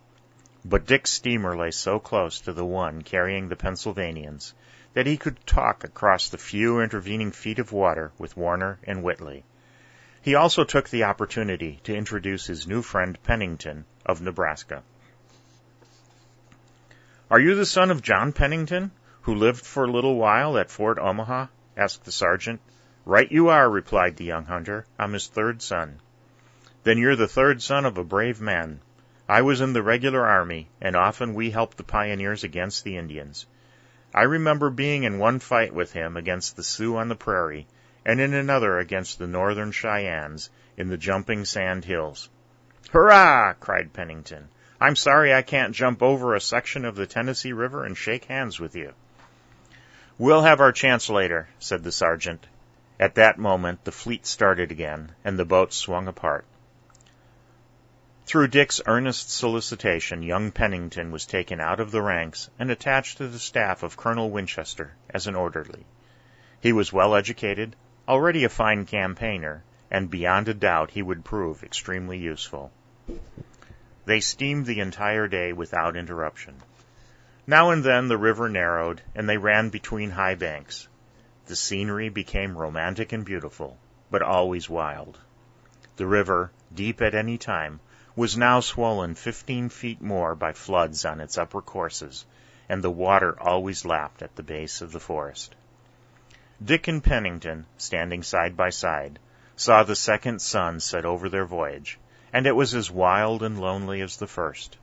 But 0.63 0.85
Dick's 0.85 1.11
steamer 1.11 1.57
lay 1.57 1.71
so 1.71 1.99
close 1.99 2.39
to 2.41 2.53
the 2.53 2.65
one 2.65 3.01
carrying 3.01 3.49
the 3.49 3.55
Pennsylvanians 3.55 4.53
that 4.93 5.07
he 5.07 5.17
could 5.17 5.45
talk 5.45 5.83
across 5.83 6.29
the 6.29 6.37
few 6.37 6.79
intervening 6.79 7.31
feet 7.31 7.59
of 7.59 7.71
water 7.71 8.11
with 8.17 8.37
Warner 8.37 8.79
and 8.83 9.03
Whitley. 9.03 9.43
He 10.21 10.35
also 10.35 10.63
took 10.63 10.87
the 10.87 11.03
opportunity 11.03 11.81
to 11.83 11.95
introduce 11.95 12.45
his 12.45 12.65
new 12.65 12.81
friend 12.81 13.21
Pennington 13.23 13.85
of 14.05 14.21
Nebraska. 14.21 14.83
Are 17.29 17.39
you 17.39 17.55
the 17.55 17.65
son 17.65 17.91
of 17.91 18.01
John 18.01 18.31
Pennington, 18.31 18.91
who 19.23 19.33
lived 19.33 19.65
for 19.65 19.85
a 19.85 19.91
little 19.91 20.17
while 20.17 20.57
at 20.57 20.69
Fort 20.69 20.99
Omaha? 20.99 21.47
asked 21.77 22.03
the 22.03 22.11
sergeant. 22.11 22.59
Right 23.05 23.31
you 23.31 23.47
are, 23.47 23.69
replied 23.69 24.17
the 24.17 24.25
young 24.25 24.45
hunter. 24.45 24.85
I'm 24.99 25.13
his 25.13 25.27
third 25.27 25.61
son. 25.61 26.01
Then 26.83 26.97
you're 26.97 27.15
the 27.15 27.27
third 27.27 27.61
son 27.61 27.85
of 27.85 27.97
a 27.97 28.03
brave 28.03 28.41
man. 28.41 28.81
I 29.29 29.41
was 29.41 29.61
in 29.61 29.71
the 29.71 29.81
regular 29.81 30.27
army, 30.27 30.67
and 30.81 30.97
often 30.97 31.33
we 31.33 31.51
helped 31.51 31.77
the 31.77 31.83
pioneers 31.83 32.43
against 32.43 32.83
the 32.83 32.97
Indians. 32.97 33.45
I 34.13 34.23
remember 34.23 34.69
being 34.69 35.03
in 35.03 35.19
one 35.19 35.39
fight 35.39 35.73
with 35.73 35.93
him 35.93 36.17
against 36.17 36.57
the 36.57 36.63
Sioux 36.63 36.97
on 36.97 37.07
the 37.07 37.15
prairie, 37.15 37.65
and 38.05 38.19
in 38.19 38.33
another 38.33 38.77
against 38.77 39.19
the 39.19 39.27
northern 39.27 39.71
Cheyennes 39.71 40.49
in 40.75 40.89
the 40.89 40.97
jumping 40.97 41.45
sand 41.45 41.85
hills. 41.85 42.29
Hurrah! 42.91 43.53
cried 43.53 43.93
Pennington. 43.93 44.49
I'm 44.81 44.97
sorry 44.97 45.33
I 45.33 45.43
can't 45.43 45.73
jump 45.73 46.03
over 46.03 46.35
a 46.35 46.41
section 46.41 46.83
of 46.83 46.95
the 46.95 47.07
Tennessee 47.07 47.53
River 47.53 47.85
and 47.85 47.97
shake 47.97 48.25
hands 48.25 48.59
with 48.59 48.75
you. 48.75 48.93
We'll 50.19 50.43
have 50.43 50.61
our 50.61 50.71
chance 50.71 51.09
later, 51.09 51.47
said 51.57 51.83
the 51.83 51.91
sergeant. 51.91 52.45
At 52.99 53.15
that 53.15 53.39
moment, 53.39 53.83
the 53.83 53.91
fleet 53.91 54.27
started 54.27 54.71
again, 54.71 55.13
and 55.25 55.39
the 55.39 55.45
boats 55.45 55.75
swung 55.75 56.07
apart. 56.07 56.45
Through 58.25 58.49
Dick's 58.49 58.79
earnest 58.85 59.31
solicitation, 59.31 60.21
young 60.21 60.51
Pennington 60.51 61.11
was 61.11 61.25
taken 61.25 61.59
out 61.59 61.79
of 61.79 61.89
the 61.89 62.01
ranks 62.01 62.49
and 62.59 62.69
attached 62.69 63.17
to 63.17 63.27
the 63.27 63.39
staff 63.39 63.81
of 63.81 63.97
Colonel 63.97 64.29
Winchester 64.29 64.93
as 65.09 65.25
an 65.25 65.35
orderly. 65.35 65.83
He 66.61 66.71
was 66.71 66.93
well 66.93 67.15
educated, 67.15 67.75
already 68.07 68.43
a 68.43 68.49
fine 68.49 68.85
campaigner, 68.85 69.63
and 69.89 70.11
beyond 70.11 70.47
a 70.47 70.53
doubt 70.53 70.91
he 70.91 71.01
would 71.01 71.25
prove 71.25 71.63
extremely 71.63 72.19
useful. 72.19 72.71
They 74.05 74.19
steamed 74.19 74.67
the 74.67 74.79
entire 74.79 75.27
day 75.27 75.53
without 75.53 75.97
interruption. 75.97 76.61
Now 77.45 77.71
and 77.71 77.83
then 77.83 78.07
the 78.07 78.17
river 78.17 78.47
narrowed, 78.47 79.01
and 79.13 79.27
they 79.27 79.37
ran 79.37 79.67
between 79.67 80.11
high 80.11 80.35
banks. 80.35 80.87
The 81.47 81.57
scenery 81.57 82.07
became 82.07 82.57
romantic 82.57 83.11
and 83.11 83.25
beautiful, 83.25 83.77
but 84.09 84.21
always 84.21 84.69
wild. 84.69 85.19
The 85.97 86.07
river, 86.07 86.51
deep 86.73 87.01
at 87.01 87.13
any 87.13 87.37
time, 87.37 87.81
was 88.15 88.37
now 88.37 88.61
swollen 88.61 89.15
fifteen 89.15 89.67
feet 89.67 90.01
more 90.01 90.35
by 90.35 90.53
floods 90.53 91.03
on 91.03 91.19
its 91.19 91.37
upper 91.37 91.61
courses, 91.61 92.25
and 92.69 92.81
the 92.81 92.89
water 92.89 93.37
always 93.41 93.83
lapped 93.83 94.21
at 94.21 94.37
the 94.37 94.43
base 94.43 94.81
of 94.81 94.93
the 94.93 95.01
forest. 95.01 95.53
Dick 96.63 96.87
and 96.87 97.03
Pennington, 97.03 97.65
standing 97.75 98.23
side 98.23 98.55
by 98.55 98.69
side, 98.69 99.19
saw 99.57 99.83
the 99.83 99.97
second 99.97 100.41
sun 100.41 100.79
set 100.79 101.03
over 101.03 101.27
their 101.27 101.45
voyage, 101.45 101.99
and 102.31 102.47
it 102.47 102.55
was 102.55 102.73
as 102.73 102.89
wild 102.89 103.43
and 103.43 103.59
lonely 103.59 103.99
as 103.99 104.15
the 104.15 104.27
first. 104.27 104.77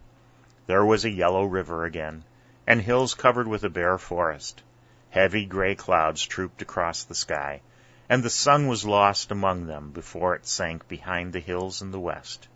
There 0.66 0.84
was 0.84 1.06
a 1.06 1.10
yellow 1.10 1.44
river 1.44 1.86
again, 1.86 2.22
and 2.70 2.82
hills 2.82 3.14
covered 3.14 3.48
with 3.48 3.64
a 3.64 3.68
bare 3.68 3.98
forest. 3.98 4.62
Heavy 5.10 5.44
gray 5.44 5.74
clouds 5.74 6.24
trooped 6.24 6.62
across 6.62 7.02
the 7.02 7.16
sky, 7.16 7.60
and 8.08 8.22
the 8.22 8.30
sun 8.30 8.68
was 8.68 8.84
lost 8.84 9.32
among 9.32 9.66
them 9.66 9.90
before 9.90 10.36
it 10.36 10.46
sank 10.46 10.86
behind 10.86 11.32
the 11.32 11.40
hills 11.40 11.82
in 11.82 11.90
the 11.90 11.98
west. 11.98 12.46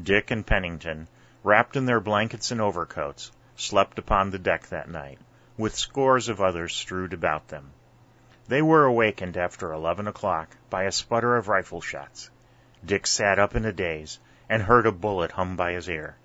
Dick 0.00 0.30
and 0.30 0.46
Pennington, 0.46 1.08
wrapped 1.42 1.74
in 1.74 1.86
their 1.86 1.98
blankets 1.98 2.52
and 2.52 2.60
overcoats, 2.60 3.32
slept 3.56 3.98
upon 3.98 4.30
the 4.30 4.38
deck 4.38 4.68
that 4.68 4.88
night, 4.88 5.18
with 5.56 5.74
scores 5.74 6.28
of 6.28 6.40
others 6.40 6.72
strewed 6.72 7.12
about 7.12 7.48
them. 7.48 7.72
They 8.46 8.62
were 8.62 8.84
awakened 8.84 9.36
after 9.36 9.72
eleven 9.72 10.06
o'clock 10.06 10.56
by 10.70 10.84
a 10.84 10.92
sputter 10.92 11.36
of 11.36 11.48
rifle 11.48 11.80
shots. 11.80 12.30
Dick 12.84 13.08
sat 13.08 13.40
up 13.40 13.56
in 13.56 13.64
a 13.64 13.72
daze 13.72 14.20
and 14.48 14.62
heard 14.62 14.86
a 14.86 14.92
bullet 14.92 15.32
hum 15.32 15.56
by 15.56 15.72
his 15.72 15.88
ear. 15.88 16.16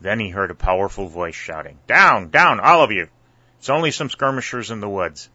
Then 0.00 0.20
he 0.20 0.30
heard 0.30 0.52
a 0.52 0.54
powerful 0.54 1.08
voice 1.08 1.34
shouting, 1.34 1.80
Down, 1.88 2.28
down, 2.30 2.60
all 2.60 2.84
of 2.84 2.92
you! 2.92 3.08
It's 3.58 3.68
only 3.68 3.90
some 3.90 4.08
skirmishers 4.08 4.70
in 4.70 4.78
the 4.78 4.88
woods. 4.88 5.28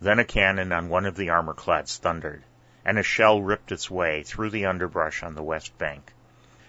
Then 0.00 0.20
a 0.20 0.24
cannon 0.24 0.70
on 0.70 0.88
one 0.88 1.04
of 1.04 1.16
the 1.16 1.30
armor 1.30 1.54
clads 1.54 1.96
thundered, 1.96 2.44
and 2.84 2.96
a 2.96 3.02
shell 3.02 3.42
ripped 3.42 3.72
its 3.72 3.90
way 3.90 4.22
through 4.22 4.50
the 4.50 4.66
underbrush 4.66 5.24
on 5.24 5.34
the 5.34 5.42
west 5.42 5.76
bank. 5.78 6.12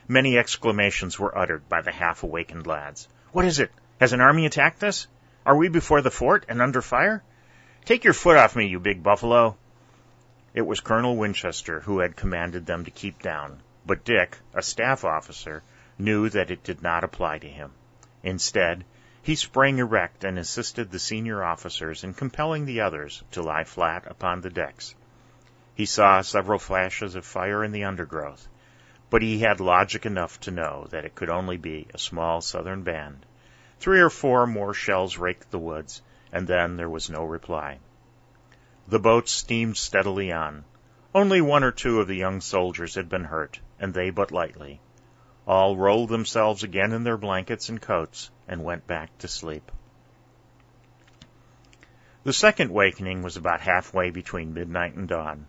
Many 0.07 0.39
exclamations 0.39 1.19
were 1.19 1.37
uttered 1.37 1.69
by 1.69 1.81
the 1.81 1.91
half 1.91 2.23
awakened 2.23 2.65
lads. 2.65 3.07
What 3.31 3.45
is 3.45 3.59
it? 3.59 3.71
Has 3.99 4.11
an 4.11 4.21
army 4.21 4.47
attacked 4.47 4.83
us? 4.83 5.05
Are 5.45 5.55
we 5.55 5.69
before 5.69 6.01
the 6.01 6.09
fort 6.09 6.45
and 6.49 6.63
under 6.63 6.81
fire? 6.81 7.21
Take 7.85 8.03
your 8.03 8.13
foot 8.13 8.37
off 8.37 8.55
me, 8.55 8.65
you 8.65 8.79
big 8.79 9.03
buffalo! 9.03 9.55
It 10.55 10.63
was 10.63 10.79
Colonel 10.79 11.15
Winchester 11.15 11.81
who 11.81 11.99
had 11.99 12.15
commanded 12.15 12.65
them 12.65 12.85
to 12.85 12.91
keep 12.91 13.21
down, 13.21 13.61
but 13.85 14.03
Dick, 14.03 14.39
a 14.55 14.63
staff 14.63 15.05
officer, 15.05 15.61
knew 15.99 16.29
that 16.29 16.49
it 16.49 16.63
did 16.63 16.81
not 16.81 17.03
apply 17.03 17.37
to 17.37 17.47
him. 17.47 17.71
Instead, 18.23 18.85
he 19.21 19.35
sprang 19.35 19.77
erect 19.77 20.23
and 20.23 20.39
assisted 20.39 20.89
the 20.89 20.97
senior 20.97 21.43
officers 21.43 22.03
in 22.03 22.13
compelling 22.13 22.65
the 22.65 22.81
others 22.81 23.21
to 23.31 23.41
lie 23.41 23.65
flat 23.65 24.03
upon 24.07 24.41
the 24.41 24.49
decks. 24.49 24.95
He 25.75 25.85
saw 25.85 26.21
several 26.21 26.57
flashes 26.57 27.15
of 27.15 27.25
fire 27.25 27.63
in 27.63 27.71
the 27.71 27.83
undergrowth, 27.83 28.47
but 29.09 29.21
he 29.21 29.39
had 29.39 29.59
logic 29.59 30.05
enough 30.05 30.39
to 30.41 30.51
know 30.51 30.87
that 30.91 31.05
it 31.05 31.15
could 31.15 31.29
only 31.29 31.57
be 31.57 31.87
a 31.93 31.99
small 31.99 32.41
southern 32.41 32.83
band. 32.83 33.25
Three 33.79 33.99
or 33.99 34.09
four 34.09 34.47
more 34.47 34.73
shells 34.73 35.17
raked 35.17 35.51
the 35.51 35.59
woods, 35.59 36.01
and 36.31 36.47
then 36.47 36.77
there 36.77 36.89
was 36.89 37.09
no 37.09 37.23
reply. 37.23 37.79
The 38.87 38.99
boat 38.99 39.29
steamed 39.29 39.77
steadily 39.77 40.31
on. 40.31 40.63
Only 41.13 41.41
one 41.41 41.63
or 41.63 41.71
two 41.71 41.99
of 41.99 42.07
the 42.07 42.15
young 42.15 42.41
soldiers 42.41 42.95
had 42.95 43.09
been 43.09 43.25
hurt, 43.25 43.59
and 43.79 43.93
they 43.93 44.09
but 44.09 44.31
lightly. 44.31 44.79
All 45.49 45.75
rolled 45.75 46.09
themselves 46.09 46.61
again 46.61 46.93
in 46.93 47.03
their 47.03 47.17
blankets 47.17 47.69
and 47.69 47.81
coats 47.81 48.29
and 48.47 48.63
went 48.63 48.85
back 48.85 49.17
to 49.17 49.27
sleep. 49.27 49.71
The 52.23 52.33
second 52.33 52.69
wakening 52.69 53.23
was 53.23 53.35
about 53.35 53.61
halfway 53.61 54.11
between 54.11 54.53
midnight 54.53 54.93
and 54.93 55.07
dawn. 55.07 55.47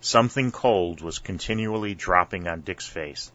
Something 0.00 0.50
cold 0.50 1.00
was 1.00 1.20
continually 1.20 1.94
dropping 1.94 2.48
on 2.48 2.62
Dick's 2.62 2.88
face, 2.88 3.30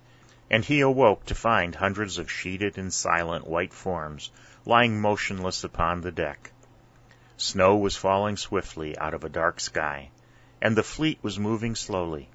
and 0.49 0.65
he 0.65 0.81
awoke 0.81 1.27
to 1.27 1.33
find 1.33 1.73
hundreds 1.73 2.17
of 2.17 2.29
sheeted 2.29 2.77
and 2.77 2.93
silent 2.93 3.47
white 3.47 3.73
forms 3.73 4.31
lying 4.65 4.99
motionless 4.99 5.63
upon 5.63 6.01
the 6.01 6.11
deck. 6.11 6.51
Snow 7.37 7.77
was 7.77 7.95
falling 7.95 8.35
swiftly 8.35 8.97
out 8.97 9.13
of 9.13 9.23
a 9.23 9.29
dark 9.29 9.61
sky, 9.61 10.09
and 10.61 10.75
the 10.75 10.83
fleet 10.83 11.19
was 11.21 11.39
moving 11.39 11.73
slowly. 11.73 12.27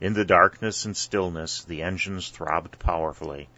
In 0.00 0.14
the 0.14 0.24
darkness 0.24 0.84
and 0.84 0.96
stillness 0.96 1.62
the 1.62 1.82
engines 1.82 2.28
throbbed 2.28 2.78
powerfully, 2.80 3.48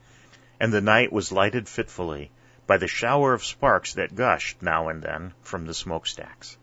and 0.61 0.73
the 0.73 0.83
night 0.83 1.11
was 1.11 1.33
lighted 1.33 1.67
fitfully 1.67 2.31
by 2.67 2.77
the 2.77 2.87
shower 2.87 3.33
of 3.33 3.45
sparks 3.45 3.95
that 3.95 4.15
gushed 4.15 4.61
now 4.61 4.89
and 4.89 5.03
then 5.03 5.33
from 5.43 5.67
the 5.67 5.73
smokestacks. 5.73 6.59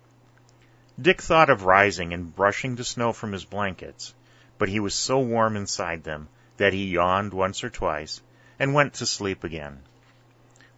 Dick 1.01 1.21
thought 1.21 1.49
of 1.49 1.63
rising 1.63 2.13
and 2.13 2.36
brushing 2.36 2.75
the 2.75 2.83
snow 2.83 3.13
from 3.13 3.31
his 3.31 3.45
blankets, 3.45 4.13
but 4.59 4.69
he 4.69 4.79
was 4.79 4.93
so 4.93 5.19
warm 5.19 5.57
inside 5.57 6.03
them 6.03 6.29
that 6.57 6.73
he 6.73 6.86
yawned 6.86 7.33
once 7.33 7.63
or 7.63 7.69
twice 7.71 8.21
and 8.59 8.75
went 8.75 8.93
to 8.93 9.05
sleep 9.07 9.43
again. 9.43 9.81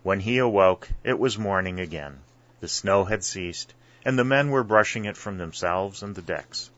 When 0.04 0.22
he 0.22 0.38
awoke, 0.38 0.88
it 1.04 1.20
was 1.20 1.38
morning 1.38 1.82
again. 1.82 2.22
The 2.62 2.70
snow 2.70 3.04
had 3.04 3.26
ceased, 3.26 3.74
and 4.06 4.18
the 4.18 4.24
men 4.24 4.52
were 4.52 4.64
brushing 4.64 5.04
it 5.04 5.18
from 5.18 5.38
themselves 5.38 6.02
and 6.02 6.16
the 6.16 6.22
decks. 6.22 6.70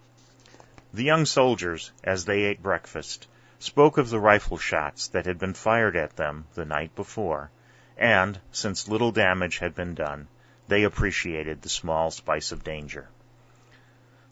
The 0.93 1.03
young 1.03 1.25
soldiers, 1.25 1.91
as 2.03 2.23
they 2.23 2.43
ate 2.43 2.63
breakfast, 2.63 3.27
spoke 3.59 3.97
of 3.97 4.09
the 4.09 4.19
rifle 4.21 4.57
shots 4.57 5.07
that 5.09 5.25
had 5.25 5.37
been 5.37 5.53
fired 5.53 5.97
at 5.97 6.15
them 6.15 6.45
the 6.53 6.63
night 6.63 6.95
before, 6.95 7.51
and, 7.97 8.39
since 8.51 8.87
little 8.87 9.11
damage 9.11 9.57
had 9.57 9.75
been 9.75 9.95
done, 9.95 10.27
they 10.67 10.83
appreciated 10.83 11.61
the 11.61 11.69
small 11.69 12.09
spice 12.09 12.51
of 12.51 12.63
danger. 12.63 13.09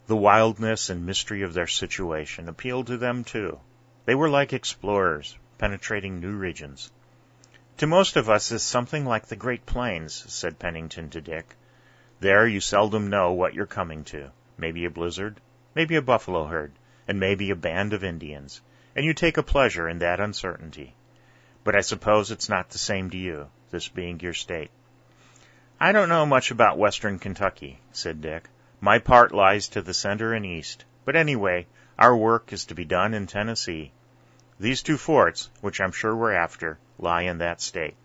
The 0.06 0.16
wildness 0.16 0.88
and 0.88 1.04
mystery 1.04 1.42
of 1.42 1.52
their 1.52 1.66
situation 1.66 2.48
appealed 2.48 2.86
to 2.86 2.96
them 2.96 3.24
too. 3.24 3.60
They 4.04 4.14
were 4.14 4.30
like 4.30 4.52
explorers, 4.52 5.36
penetrating 5.58 6.20
new 6.20 6.36
regions. 6.36 6.90
To 7.78 7.86
most 7.86 8.16
of 8.16 8.30
us, 8.30 8.50
it's 8.50 8.64
something 8.64 9.04
like 9.04 9.26
the 9.26 9.36
Great 9.36 9.66
Plains, 9.66 10.24
said 10.32 10.58
Pennington 10.58 11.10
to 11.10 11.20
Dick. 11.20 11.54
There 12.20 12.46
you 12.46 12.60
seldom 12.60 13.10
know 13.10 13.32
what 13.32 13.52
you're 13.52 13.66
coming 13.66 14.04
to. 14.04 14.30
Maybe 14.56 14.86
a 14.86 14.90
blizzard, 14.90 15.40
maybe 15.76 15.94
a 15.94 16.00
buffalo 16.00 16.46
herd, 16.46 16.72
and 17.06 17.20
maybe 17.20 17.50
a 17.50 17.54
band 17.54 17.92
of 17.92 18.02
Indians, 18.02 18.62
and 18.94 19.04
you 19.04 19.12
take 19.12 19.36
a 19.36 19.42
pleasure 19.42 19.86
in 19.86 19.98
that 19.98 20.18
uncertainty. 20.18 20.94
But 21.64 21.76
I 21.76 21.82
suppose 21.82 22.30
it's 22.30 22.48
not 22.48 22.70
the 22.70 22.78
same 22.78 23.10
to 23.10 23.16
you, 23.18 23.50
this 23.70 23.86
being 23.86 24.18
your 24.18 24.32
state. 24.32 24.70
I 25.78 25.92
don't 25.92 26.08
know 26.08 26.24
much 26.24 26.50
about 26.50 26.78
western 26.78 27.18
Kentucky, 27.18 27.78
said 27.92 28.22
Dick. 28.22 28.48
My 28.80 28.98
part 28.98 29.34
lies 29.34 29.68
to 29.68 29.82
the 29.82 29.92
center 29.92 30.32
and 30.32 30.46
east, 30.46 30.86
but 31.04 31.14
anyway, 31.14 31.66
our 31.98 32.16
work 32.16 32.54
is 32.54 32.64
to 32.66 32.74
be 32.74 32.86
done 32.86 33.12
in 33.12 33.26
Tennessee. 33.26 33.92
These 34.58 34.82
two 34.82 34.96
forts, 34.96 35.50
which 35.60 35.78
I'm 35.78 35.92
sure 35.92 36.16
we're 36.16 36.32
after, 36.32 36.78
lie 36.98 37.22
in 37.22 37.36
that 37.38 37.60
state. 37.60 37.96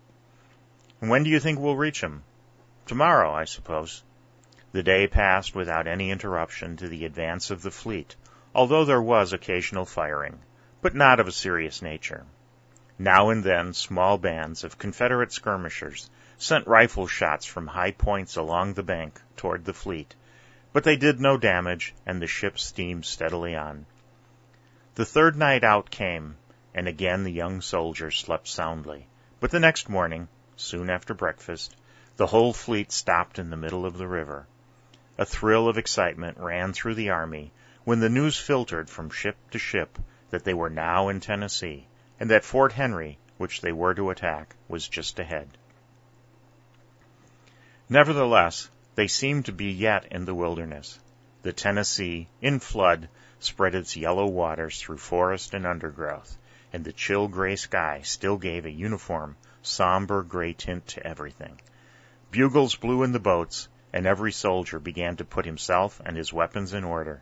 And 1.00 1.10
when 1.10 1.24
do 1.24 1.30
you 1.30 1.40
think 1.40 1.58
we'll 1.58 1.78
reach 1.78 2.04
'em? 2.04 2.24
Tomorrow, 2.86 3.34
I 3.34 3.46
suppose. 3.46 4.04
The 4.74 4.84
day 4.84 5.06
passed 5.06 5.54
without 5.54 5.86
any 5.86 6.12
interruption 6.12 6.78
to 6.78 6.88
the 6.88 7.04
advance 7.04 7.52
of 7.52 7.62
the 7.62 7.72
fleet, 7.72 8.16
although 8.56 8.86
there 8.86 9.02
was 9.02 9.34
occasional 9.34 9.84
firing, 9.84 10.40
but 10.82 10.96
not 10.96 11.20
of 11.20 11.28
a 11.28 11.34
serious 11.34 11.82
nature. 11.82 12.26
Now 12.98 13.32
and 13.32 13.44
then 13.44 13.74
small 13.74 14.18
bands 14.18 14.64
of 14.64 14.78
Confederate 14.78 15.34
skirmishers 15.34 16.10
sent 16.38 16.68
rifle 16.68 17.06
shots 17.06 17.46
from 17.46 17.68
high 17.68 17.92
points 17.92 18.38
along 18.38 18.74
the 18.76 18.82
bank 18.82 19.20
toward 19.36 19.66
the 19.66 19.74
fleet, 19.74 20.16
but 20.72 20.86
they 20.86 20.96
did 20.96 21.20
no 21.20 21.36
damage, 21.36 21.94
and 22.06 22.22
the 22.22 22.28
ship 22.28 22.58
steamed 22.58 23.06
steadily 23.06 23.54
on. 23.54 23.86
The 24.96 25.06
third 25.06 25.36
night 25.36 25.66
out 25.66 25.92
came, 25.92 26.38
and 26.74 26.88
again 26.88 27.26
the 27.26 27.34
young 27.34 27.60
soldiers 27.60 28.18
slept 28.18 28.48
soundly. 28.48 29.08
But 29.42 29.52
the 29.52 29.60
next 29.60 29.90
morning, 29.90 30.30
soon 30.56 30.90
after 30.90 31.14
breakfast, 31.14 31.76
the 32.16 32.28
whole 32.28 32.54
fleet 32.54 32.94
stopped 32.94 33.38
in 33.38 33.50
the 33.50 33.58
middle 33.58 33.86
of 33.86 33.98
the 33.98 34.08
river. 34.08 34.48
A 35.18 35.26
thrill 35.26 35.68
of 35.68 35.78
excitement 35.78 36.38
ran 36.38 36.72
through 36.72 36.96
the 36.96 37.10
army 37.10 37.52
when 37.84 38.00
the 38.00 38.10
news 38.10 38.38
filtered 38.38 38.90
from 38.90 39.10
ship 39.10 39.36
to 39.52 39.60
ship 39.60 40.00
that 40.30 40.46
they 40.46 40.54
were 40.54 40.70
now 40.70 41.10
in 41.10 41.20
Tennessee, 41.20 41.88
and 42.20 42.30
that 42.30 42.46
Fort 42.46 42.72
Henry, 42.72 43.18
which 43.38 43.60
they 43.60 43.74
were 43.74 43.94
to 43.94 44.10
attack, 44.10 44.56
was 44.70 44.88
just 44.88 45.20
ahead. 45.20 45.58
Nevertheless, 47.90 48.70
they 48.96 49.08
seemed 49.08 49.46
to 49.48 49.52
be 49.52 49.70
yet 49.72 50.06
in 50.12 50.24
the 50.24 50.34
wilderness. 50.34 50.98
The 51.42 51.52
Tennessee, 51.52 52.30
in 52.42 52.60
flood, 52.60 53.10
spread 53.40 53.76
its 53.76 53.98
yellow 53.98 54.28
waters 54.28 54.80
through 54.80 55.00
forest 55.00 55.54
and 55.54 55.68
undergrowth, 55.68 56.38
and 56.72 56.86
the 56.86 56.94
chill 56.94 57.28
gray 57.28 57.58
sky 57.58 58.00
still 58.04 58.38
gave 58.38 58.66
a 58.66 58.72
uniform, 58.72 59.36
somber 59.62 60.24
gray 60.24 60.54
tint 60.54 60.88
to 60.88 61.06
everything. 61.06 61.60
Bugles 62.32 62.76
blew 62.76 63.04
in 63.04 63.12
the 63.12 63.20
boats, 63.20 63.68
and 63.94 64.06
every 64.06 64.32
soldier 64.32 64.80
began 64.80 65.18
to 65.18 65.26
put 65.26 65.46
himself 65.46 66.02
and 66.06 66.16
his 66.16 66.32
weapons 66.32 66.74
in 66.74 66.84
order. 66.84 67.22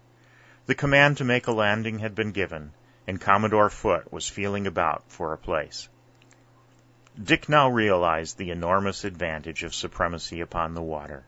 The 0.66 0.76
command 0.76 1.18
to 1.18 1.24
make 1.24 1.48
a 1.48 1.52
landing 1.52 2.00
had 2.00 2.14
been 2.14 2.32
given, 2.32 2.74
and 3.08 3.20
Commodore 3.20 3.70
Foote 3.70 4.12
was 4.12 4.30
feeling 4.30 4.68
about 4.68 5.04
for 5.08 5.34
a 5.34 5.38
place. 5.38 5.90
Dick 7.22 7.50
now 7.50 7.68
realized 7.70 8.38
the 8.38 8.52
enormous 8.52 9.04
advantage 9.04 9.64
of 9.64 9.74
supremacy 9.74 10.42
upon 10.42 10.74
the 10.74 10.82
water. 10.82 11.26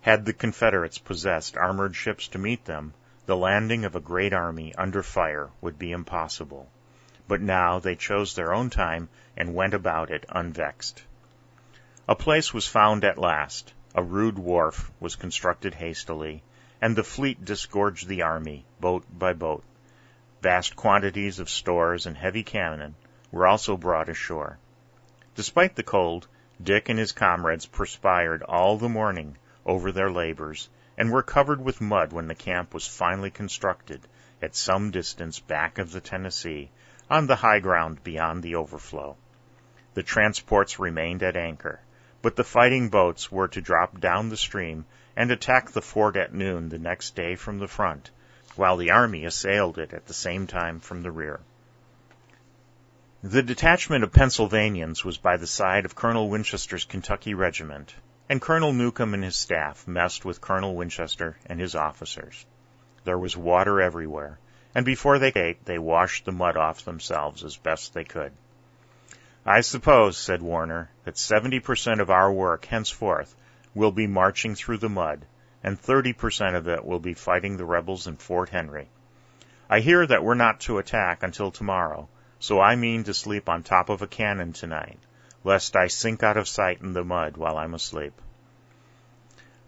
Had 0.00 0.24
the 0.24 0.32
Confederates 0.32 0.98
possessed 0.98 1.56
armored 1.56 1.94
ships 1.94 2.26
to 2.28 2.38
meet 2.38 2.64
them, 2.64 2.94
the 3.26 3.36
landing 3.36 3.84
of 3.84 3.94
a 3.94 4.00
great 4.00 4.32
army 4.32 4.74
under 4.74 5.02
fire 5.02 5.50
would 5.60 5.78
be 5.78 5.92
impossible. 5.92 6.68
But 7.28 7.40
now 7.40 7.78
they 7.78 7.94
chose 7.94 8.34
their 8.34 8.52
own 8.52 8.68
time 8.68 9.10
and 9.36 9.54
went 9.54 9.74
about 9.74 10.10
it 10.10 10.26
unvexed. 10.28 11.04
A 12.08 12.16
place 12.16 12.52
was 12.52 12.66
found 12.66 13.04
at 13.04 13.16
last. 13.16 13.72
A 13.94 14.02
rude 14.02 14.38
wharf 14.38 14.90
was 15.00 15.16
constructed 15.16 15.74
hastily, 15.74 16.42
and 16.80 16.96
the 16.96 17.04
fleet 17.04 17.44
disgorged 17.44 18.08
the 18.08 18.22
army, 18.22 18.64
boat 18.80 19.04
by 19.12 19.34
boat. 19.34 19.62
Vast 20.40 20.76
quantities 20.76 21.38
of 21.38 21.50
stores 21.50 22.06
and 22.06 22.16
heavy 22.16 22.42
cannon 22.42 22.94
were 23.30 23.46
also 23.46 23.76
brought 23.76 24.08
ashore. 24.08 24.56
Despite 25.34 25.76
the 25.76 25.82
cold, 25.82 26.26
Dick 26.62 26.88
and 26.88 26.98
his 26.98 27.12
comrades 27.12 27.66
perspired 27.66 28.42
all 28.42 28.78
the 28.78 28.88
morning 28.88 29.36
over 29.66 29.92
their 29.92 30.10
labors, 30.10 30.70
and 30.96 31.12
were 31.12 31.22
covered 31.22 31.60
with 31.60 31.82
mud 31.82 32.14
when 32.14 32.28
the 32.28 32.34
camp 32.34 32.72
was 32.72 32.86
finally 32.86 33.30
constructed 33.30 34.00
at 34.40 34.56
some 34.56 34.90
distance 34.90 35.38
back 35.38 35.76
of 35.76 35.92
the 35.92 36.00
Tennessee, 36.00 36.70
on 37.10 37.26
the 37.26 37.36
high 37.36 37.58
ground 37.58 38.02
beyond 38.02 38.42
the 38.42 38.54
overflow. 38.54 39.18
The 39.92 40.02
transports 40.02 40.78
remained 40.78 41.22
at 41.22 41.36
anchor, 41.36 41.80
but 42.22 42.36
the 42.36 42.44
fighting 42.44 42.88
boats 42.88 43.30
were 43.30 43.48
to 43.48 43.60
drop 43.60 44.00
down 44.00 44.28
the 44.28 44.36
stream 44.36 44.84
and 45.16 45.30
attack 45.30 45.70
the 45.70 45.82
fort 45.82 46.16
at 46.16 46.32
noon 46.32 46.68
the 46.68 46.78
next 46.78 47.14
day 47.14 47.34
from 47.34 47.58
the 47.58 47.68
front, 47.68 48.10
while 48.56 48.76
the 48.76 48.90
army 48.90 49.24
assailed 49.24 49.76
it 49.78 49.92
at 49.92 50.06
the 50.06 50.14
same 50.14 50.46
time 50.46 50.80
from 50.80 51.02
the 51.02 51.10
rear. 51.10 51.40
The 53.22 53.42
detachment 53.42 54.02
of 54.02 54.12
Pennsylvanians 54.12 55.04
was 55.04 55.18
by 55.18 55.36
the 55.36 55.46
side 55.46 55.84
of 55.84 55.94
Colonel 55.94 56.28
Winchester's 56.28 56.84
Kentucky 56.84 57.34
regiment, 57.34 57.94
and 58.28 58.40
Colonel 58.40 58.72
Newcomb 58.72 59.14
and 59.14 59.22
his 59.22 59.36
staff 59.36 59.86
messed 59.86 60.24
with 60.24 60.40
Colonel 60.40 60.74
Winchester 60.74 61.36
and 61.46 61.60
his 61.60 61.74
officers. 61.74 62.46
There 63.04 63.18
was 63.18 63.36
water 63.36 63.80
everywhere, 63.80 64.38
and 64.74 64.84
before 64.84 65.18
they 65.18 65.32
ate 65.34 65.64
they 65.64 65.78
washed 65.78 66.24
the 66.24 66.32
mud 66.32 66.56
off 66.56 66.84
themselves 66.84 67.44
as 67.44 67.56
best 67.56 67.94
they 67.94 68.04
could. 68.04 68.32
I 69.44 69.60
suppose, 69.62 70.16
said 70.16 70.40
Warner, 70.40 70.90
that 71.04 71.16
70% 71.16 71.98
of 71.98 72.10
our 72.10 72.32
work 72.32 72.64
henceforth 72.66 73.34
will 73.74 73.90
be 73.90 74.06
marching 74.06 74.54
through 74.54 74.78
the 74.78 74.88
mud, 74.88 75.26
and 75.64 75.80
30% 75.80 76.54
of 76.54 76.68
it 76.68 76.84
will 76.84 77.00
be 77.00 77.14
fighting 77.14 77.56
the 77.56 77.64
rebels 77.64 78.06
in 78.06 78.16
Fort 78.18 78.50
Henry. 78.50 78.88
I 79.68 79.80
hear 79.80 80.06
that 80.06 80.22
we're 80.22 80.34
not 80.34 80.60
to 80.60 80.78
attack 80.78 81.24
until 81.24 81.50
tomorrow, 81.50 82.08
so 82.38 82.60
I 82.60 82.76
mean 82.76 83.02
to 83.04 83.14
sleep 83.14 83.48
on 83.48 83.64
top 83.64 83.88
of 83.88 84.00
a 84.00 84.06
cannon 84.06 84.52
tonight, 84.52 85.00
lest 85.42 85.74
I 85.74 85.88
sink 85.88 86.22
out 86.22 86.36
of 86.36 86.46
sight 86.46 86.80
in 86.80 86.92
the 86.92 87.02
mud 87.02 87.36
while 87.36 87.58
I'm 87.58 87.74
asleep. 87.74 88.12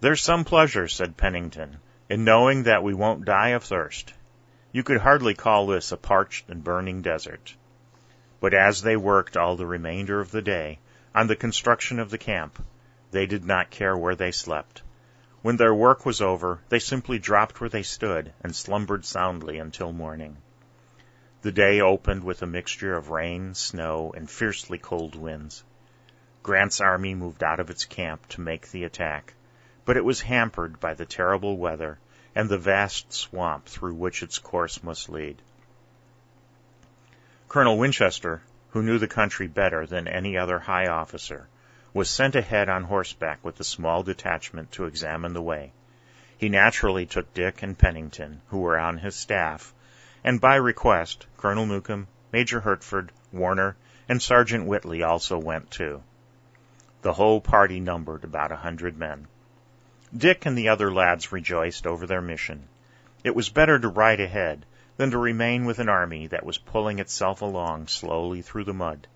There's 0.00 0.22
some 0.22 0.44
pleasure, 0.44 0.86
said 0.86 1.16
Pennington, 1.16 1.78
in 2.08 2.22
knowing 2.22 2.64
that 2.64 2.84
we 2.84 2.94
won't 2.94 3.24
die 3.24 3.50
of 3.50 3.64
thirst. 3.64 4.14
You 4.70 4.84
could 4.84 5.00
hardly 5.00 5.34
call 5.34 5.66
this 5.66 5.90
a 5.90 5.96
parched 5.96 6.48
and 6.48 6.62
burning 6.62 7.02
desert. 7.02 7.56
But 8.40 8.52
as 8.52 8.82
they 8.82 8.96
worked 8.96 9.36
all 9.36 9.56
the 9.56 9.66
remainder 9.66 10.20
of 10.20 10.32
the 10.32 10.42
day 10.42 10.80
on 11.14 11.28
the 11.28 11.36
construction 11.36 12.00
of 12.00 12.10
the 12.10 12.18
camp, 12.18 12.60
they 13.12 13.26
did 13.26 13.44
not 13.44 13.70
care 13.70 13.96
where 13.96 14.16
they 14.16 14.32
slept. 14.32 14.82
When 15.42 15.56
their 15.56 15.74
work 15.74 16.04
was 16.04 16.20
over, 16.20 16.60
they 16.68 16.80
simply 16.80 17.18
dropped 17.18 17.60
where 17.60 17.70
they 17.70 17.84
stood 17.84 18.32
and 18.40 18.56
slumbered 18.56 19.04
soundly 19.04 19.58
until 19.58 19.92
morning. 19.92 20.38
The 21.42 21.52
day 21.52 21.80
opened 21.80 22.24
with 22.24 22.42
a 22.42 22.46
mixture 22.46 22.96
of 22.96 23.10
rain, 23.10 23.54
snow, 23.54 24.12
and 24.16 24.28
fiercely 24.28 24.78
cold 24.78 25.14
winds. 25.14 25.62
Grant's 26.42 26.80
army 26.80 27.14
moved 27.14 27.44
out 27.44 27.60
of 27.60 27.70
its 27.70 27.84
camp 27.84 28.26
to 28.30 28.40
make 28.40 28.70
the 28.70 28.84
attack, 28.84 29.34
but 29.84 29.96
it 29.96 30.04
was 30.04 30.22
hampered 30.22 30.80
by 30.80 30.94
the 30.94 31.06
terrible 31.06 31.56
weather 31.56 31.98
and 32.34 32.48
the 32.48 32.58
vast 32.58 33.12
swamp 33.12 33.66
through 33.66 33.94
which 33.94 34.22
its 34.22 34.38
course 34.38 34.82
must 34.82 35.08
lead. 35.08 35.40
Colonel 37.54 37.78
Winchester, 37.78 38.42
who 38.70 38.82
knew 38.82 38.98
the 38.98 39.06
country 39.06 39.46
better 39.46 39.86
than 39.86 40.08
any 40.08 40.36
other 40.36 40.58
high 40.58 40.88
officer, 40.88 41.46
was 41.92 42.10
sent 42.10 42.34
ahead 42.34 42.68
on 42.68 42.82
horseback 42.82 43.44
with 43.44 43.60
a 43.60 43.62
small 43.62 44.02
detachment 44.02 44.72
to 44.72 44.86
examine 44.86 45.34
the 45.34 45.40
way. 45.40 45.72
He 46.36 46.48
naturally 46.48 47.06
took 47.06 47.32
Dick 47.32 47.62
and 47.62 47.78
Pennington, 47.78 48.42
who 48.48 48.58
were 48.58 48.76
on 48.76 48.98
his 48.98 49.14
staff, 49.14 49.72
and 50.24 50.40
by 50.40 50.56
request, 50.56 51.28
Colonel 51.36 51.64
Newcomb, 51.64 52.08
Major 52.32 52.58
Hertford, 52.58 53.12
Warner, 53.30 53.76
and 54.08 54.20
Sergeant 54.20 54.66
Whitley 54.66 55.04
also 55.04 55.38
went 55.38 55.70
too. 55.70 56.02
The 57.02 57.12
whole 57.12 57.40
party 57.40 57.78
numbered 57.78 58.24
about 58.24 58.50
a 58.50 58.56
hundred 58.56 58.98
men. 58.98 59.28
Dick 60.12 60.44
and 60.44 60.58
the 60.58 60.70
other 60.70 60.92
lads 60.92 61.30
rejoiced 61.30 61.86
over 61.86 62.04
their 62.04 62.20
mission. 62.20 62.66
It 63.22 63.36
was 63.36 63.48
better 63.48 63.78
to 63.78 63.86
ride 63.86 64.18
ahead 64.18 64.66
than 64.96 65.10
to 65.10 65.18
remain 65.18 65.64
with 65.64 65.78
an 65.78 65.88
army 65.88 66.26
that 66.26 66.46
was 66.46 66.58
pulling 66.58 66.98
itself 66.98 67.42
along 67.42 67.86
slowly 67.86 68.42
through 68.42 68.64
the 68.64 68.72
mud. 68.72 69.06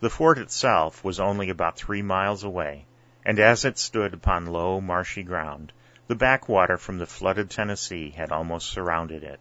The 0.00 0.10
fort 0.10 0.38
itself 0.38 1.02
was 1.02 1.18
only 1.18 1.50
about 1.50 1.76
three 1.76 2.02
miles 2.02 2.44
away, 2.44 2.86
and 3.24 3.38
as 3.38 3.64
it 3.64 3.78
stood 3.78 4.14
upon 4.14 4.46
low, 4.46 4.80
marshy 4.80 5.22
ground, 5.22 5.72
the 6.06 6.14
backwater 6.14 6.76
from 6.76 6.98
the 6.98 7.06
flooded 7.06 7.50
Tennessee 7.50 8.10
had 8.10 8.30
almost 8.32 8.70
surrounded 8.70 9.22
it. 9.22 9.40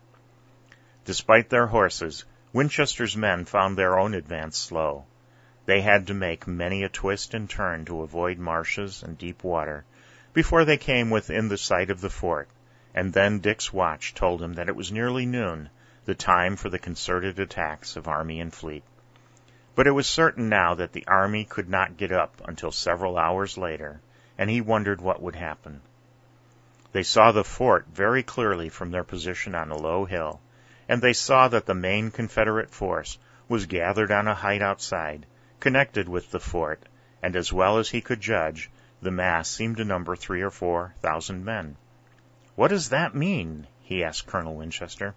Despite 1.06 1.50
their 1.50 1.68
horses, 1.68 2.26
Winchester's 2.54 3.16
men 3.16 3.46
found 3.46 3.78
their 3.78 4.00
own 4.00 4.14
advance 4.14 4.58
slow. 4.58 5.06
They 5.66 5.82
had 5.82 6.08
to 6.08 6.14
make 6.14 6.48
many 6.48 6.84
a 6.84 6.90
twist 6.90 7.34
and 7.34 7.50
turn 7.50 7.86
to 7.86 8.02
avoid 8.02 8.38
marshes 8.38 9.04
and 9.04 9.18
deep 9.18 9.44
water 9.44 9.86
before 10.34 10.66
they 10.66 10.78
came 10.78 11.10
within 11.10 11.50
the 11.50 11.58
sight 11.58 11.90
of 11.90 12.02
the 12.02 12.10
fort, 12.10 12.48
and 12.98 13.14
then 13.14 13.38
Dick's 13.38 13.72
watch 13.72 14.16
told 14.16 14.42
him 14.42 14.54
that 14.54 14.70
it 14.70 14.76
was 14.76 14.92
nearly 14.92 15.24
noon, 15.24 15.70
the 16.06 16.16
time 16.16 16.56
for 16.56 16.68
the 16.68 16.80
concerted 16.80 17.38
attacks 17.38 17.96
of 17.96 18.08
army 18.08 18.40
and 18.40 18.52
fleet. 18.52 18.84
But 19.76 19.86
it 19.86 19.92
was 19.92 20.08
certain 20.08 20.50
now 20.50 20.74
that 20.74 20.94
the 20.94 21.06
army 21.06 21.46
could 21.46 21.70
not 21.70 21.96
get 21.96 22.12
up 22.12 22.42
until 22.46 22.72
several 22.72 23.20
hours 23.20 23.56
later, 23.56 24.02
and 24.36 24.50
he 24.50 24.62
wondered 24.62 25.00
what 25.00 25.22
would 25.22 25.36
happen. 25.36 25.82
They 26.92 27.04
saw 27.04 27.32
the 27.32 27.44
fort 27.44 27.86
very 27.94 28.24
clearly 28.24 28.68
from 28.68 28.90
their 28.90 29.04
position 29.04 29.54
on 29.54 29.70
a 29.70 29.78
low 29.78 30.06
hill, 30.06 30.42
and 30.90 31.00
they 31.00 31.14
saw 31.14 31.48
that 31.50 31.68
the 31.68 31.76
main 31.76 32.10
Confederate 32.10 32.72
force 32.72 33.20
was 33.48 33.68
gathered 33.68 34.12
on 34.12 34.28
a 34.28 34.34
height 34.34 34.64
outside, 34.64 35.28
connected 35.60 36.10
with 36.10 36.32
the 36.32 36.40
fort, 36.40 36.82
and 37.22 37.36
as 37.36 37.54
well 37.54 37.78
as 37.78 37.92
he 37.92 38.02
could 38.02 38.22
judge, 38.22 38.72
the 39.04 39.12
mass 39.12 39.48
seemed 39.48 39.78
to 39.78 39.86
number 39.86 40.16
three 40.16 40.42
or 40.42 40.50
four 40.50 40.96
thousand 41.00 41.46
men. 41.46 41.78
What 42.58 42.70
does 42.70 42.90
that 42.90 43.14
mean? 43.14 43.68
he 43.84 44.04
asked 44.04 44.26
Colonel 44.26 44.56
Winchester. 44.56 45.14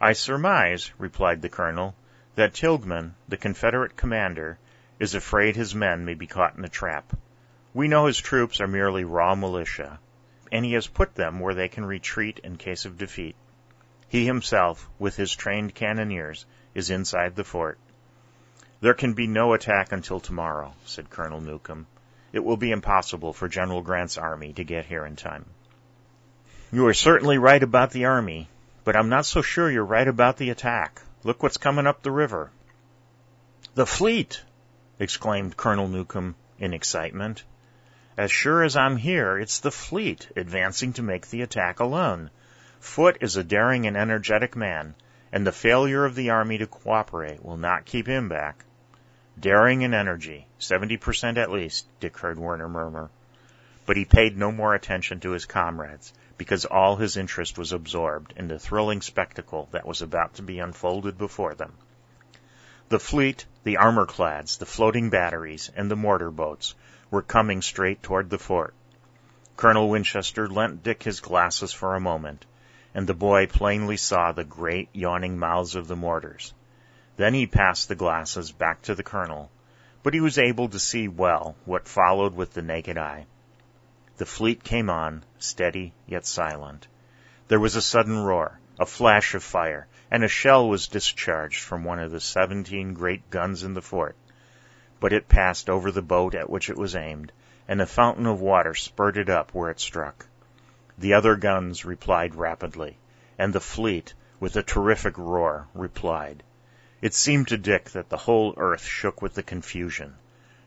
I 0.00 0.14
surmise, 0.14 0.90
replied 0.96 1.42
the 1.42 1.50
colonel, 1.50 1.94
that 2.36 2.54
Tilghman, 2.54 3.16
the 3.28 3.36
Confederate 3.36 3.98
commander, 3.98 4.58
is 4.98 5.14
afraid 5.14 5.56
his 5.56 5.74
men 5.74 6.06
may 6.06 6.14
be 6.14 6.26
caught 6.26 6.56
in 6.56 6.62
the 6.62 6.70
trap. 6.70 7.14
We 7.74 7.86
know 7.86 8.06
his 8.06 8.18
troops 8.18 8.62
are 8.62 8.66
merely 8.66 9.04
raw 9.04 9.34
militia, 9.34 9.98
and 10.50 10.64
he 10.64 10.72
has 10.72 10.86
put 10.86 11.14
them 11.14 11.38
where 11.38 11.52
they 11.52 11.68
can 11.68 11.84
retreat 11.84 12.40
in 12.42 12.56
case 12.56 12.86
of 12.86 12.96
defeat. 12.96 13.36
He 14.08 14.24
himself, 14.24 14.88
with 14.98 15.16
his 15.16 15.36
trained 15.36 15.74
cannoneers, 15.74 16.46
is 16.74 16.88
inside 16.88 17.36
the 17.36 17.44
fort. 17.44 17.78
There 18.80 18.94
can 18.94 19.12
be 19.12 19.26
no 19.26 19.52
attack 19.52 19.92
until 19.92 20.18
tomorrow, 20.18 20.72
said 20.86 21.10
Colonel 21.10 21.42
Newcomb. 21.42 21.86
It 22.32 22.42
will 22.42 22.56
be 22.56 22.70
impossible 22.70 23.34
for 23.34 23.48
General 23.48 23.82
Grant's 23.82 24.16
army 24.16 24.54
to 24.54 24.64
get 24.64 24.86
here 24.86 25.04
in 25.04 25.14
time. 25.14 25.44
You 26.70 26.86
are 26.86 26.92
certainly 26.92 27.38
right 27.38 27.62
about 27.62 27.92
the 27.92 28.04
army, 28.04 28.46
but 28.84 28.94
I'm 28.94 29.08
not 29.08 29.24
so 29.24 29.40
sure 29.40 29.70
you're 29.70 29.82
right 29.82 30.06
about 30.06 30.36
the 30.36 30.50
attack. 30.50 31.00
Look 31.24 31.42
what's 31.42 31.56
coming 31.56 31.86
up 31.86 32.02
the 32.02 32.10
river. 32.10 32.50
The 33.74 33.86
fleet! 33.86 34.42
exclaimed 34.98 35.56
Colonel 35.56 35.88
Newcomb 35.88 36.34
in 36.58 36.74
excitement. 36.74 37.42
As 38.18 38.30
sure 38.30 38.62
as 38.62 38.76
I'm 38.76 38.98
here, 38.98 39.38
it's 39.38 39.60
the 39.60 39.70
fleet 39.70 40.30
advancing 40.36 40.92
to 40.94 41.02
make 41.02 41.28
the 41.28 41.40
attack 41.40 41.80
alone. 41.80 42.28
Foote 42.80 43.16
is 43.22 43.38
a 43.38 43.44
daring 43.44 43.86
and 43.86 43.96
energetic 43.96 44.54
man, 44.54 44.94
and 45.32 45.46
the 45.46 45.52
failure 45.52 46.04
of 46.04 46.16
the 46.16 46.28
army 46.28 46.58
to 46.58 46.66
cooperate 46.66 47.42
will 47.42 47.56
not 47.56 47.86
keep 47.86 48.06
him 48.06 48.28
back. 48.28 48.66
Daring 49.40 49.84
and 49.84 49.94
energy, 49.94 50.46
seventy 50.58 50.98
per 50.98 51.14
cent 51.14 51.38
at 51.38 51.50
least, 51.50 51.86
Dick 51.98 52.18
heard 52.18 52.38
Warner 52.38 52.68
murmur. 52.68 53.08
But 53.86 53.96
he 53.96 54.04
paid 54.04 54.36
no 54.36 54.52
more 54.52 54.74
attention 54.74 55.20
to 55.20 55.30
his 55.30 55.46
comrades, 55.46 56.12
because 56.38 56.64
all 56.64 56.96
his 56.96 57.16
interest 57.16 57.58
was 57.58 57.72
absorbed 57.72 58.32
in 58.36 58.48
the 58.48 58.58
thrilling 58.58 59.02
spectacle 59.02 59.68
that 59.72 59.86
was 59.86 60.00
about 60.00 60.34
to 60.34 60.42
be 60.42 60.60
unfolded 60.60 61.18
before 61.18 61.54
them. 61.54 61.72
The 62.88 62.98
fleet, 62.98 63.44
the 63.64 63.76
armor-clads, 63.76 64.56
the 64.56 64.64
floating 64.64 65.10
batteries, 65.10 65.70
and 65.76 65.90
the 65.90 65.96
mortar 65.96 66.30
boats 66.30 66.74
were 67.10 67.20
coming 67.20 67.60
straight 67.60 68.02
toward 68.02 68.30
the 68.30 68.38
fort. 68.38 68.72
Colonel 69.56 69.90
Winchester 69.90 70.48
lent 70.48 70.84
Dick 70.84 71.02
his 71.02 71.20
glasses 71.20 71.72
for 71.72 71.94
a 71.94 72.00
moment, 72.00 72.46
and 72.94 73.06
the 73.06 73.14
boy 73.14 73.46
plainly 73.46 73.96
saw 73.96 74.32
the 74.32 74.44
great 74.44 74.88
yawning 74.92 75.38
mouths 75.38 75.74
of 75.74 75.88
the 75.88 75.96
mortars. 75.96 76.54
Then 77.16 77.34
he 77.34 77.46
passed 77.46 77.88
the 77.88 77.96
glasses 77.96 78.52
back 78.52 78.82
to 78.82 78.94
the 78.94 79.02
colonel, 79.02 79.50
but 80.04 80.14
he 80.14 80.20
was 80.20 80.38
able 80.38 80.68
to 80.68 80.78
see 80.78 81.08
well 81.08 81.56
what 81.64 81.88
followed 81.88 82.34
with 82.34 82.54
the 82.54 82.62
naked 82.62 82.96
eye. 82.96 83.26
The 84.18 84.26
fleet 84.26 84.64
came 84.64 84.90
on, 84.90 85.24
steady 85.38 85.94
yet 86.06 86.26
silent. 86.26 86.88
There 87.46 87.60
was 87.60 87.76
a 87.76 87.80
sudden 87.80 88.18
roar, 88.18 88.58
a 88.78 88.84
flash 88.84 89.34
of 89.34 89.42
fire, 89.42 89.86
and 90.10 90.24
a 90.24 90.28
shell 90.28 90.68
was 90.68 90.88
discharged 90.88 91.62
from 91.62 91.84
one 91.84 92.00
of 92.00 92.10
the 92.10 92.20
seventeen 92.20 92.94
great 92.94 93.30
guns 93.30 93.62
in 93.62 93.74
the 93.74 93.80
fort 93.80 94.16
but 95.00 95.12
it 95.12 95.28
passed 95.28 95.70
over 95.70 95.92
the 95.92 96.02
boat 96.02 96.34
at 96.34 96.50
which 96.50 96.68
it 96.68 96.76
was 96.76 96.96
aimed, 96.96 97.30
and 97.68 97.80
a 97.80 97.86
fountain 97.86 98.26
of 98.26 98.40
water 98.40 98.74
spurted 98.74 99.30
up 99.30 99.54
where 99.54 99.70
it 99.70 99.78
struck. 99.78 100.26
The 100.98 101.14
other 101.14 101.36
guns 101.36 101.84
replied 101.84 102.34
rapidly, 102.34 102.98
and 103.38 103.52
the 103.52 103.60
fleet, 103.60 104.14
with 104.40 104.56
a 104.56 104.62
terrific 104.64 105.16
roar, 105.16 105.68
replied. 105.74 106.42
It 107.00 107.14
seemed 107.14 107.46
to 107.48 107.56
Dick 107.56 107.90
that 107.90 108.08
the 108.08 108.16
whole 108.16 108.54
earth 108.56 108.84
shook 108.84 109.22
with 109.22 109.34
the 109.34 109.42
confusion. 109.44 110.16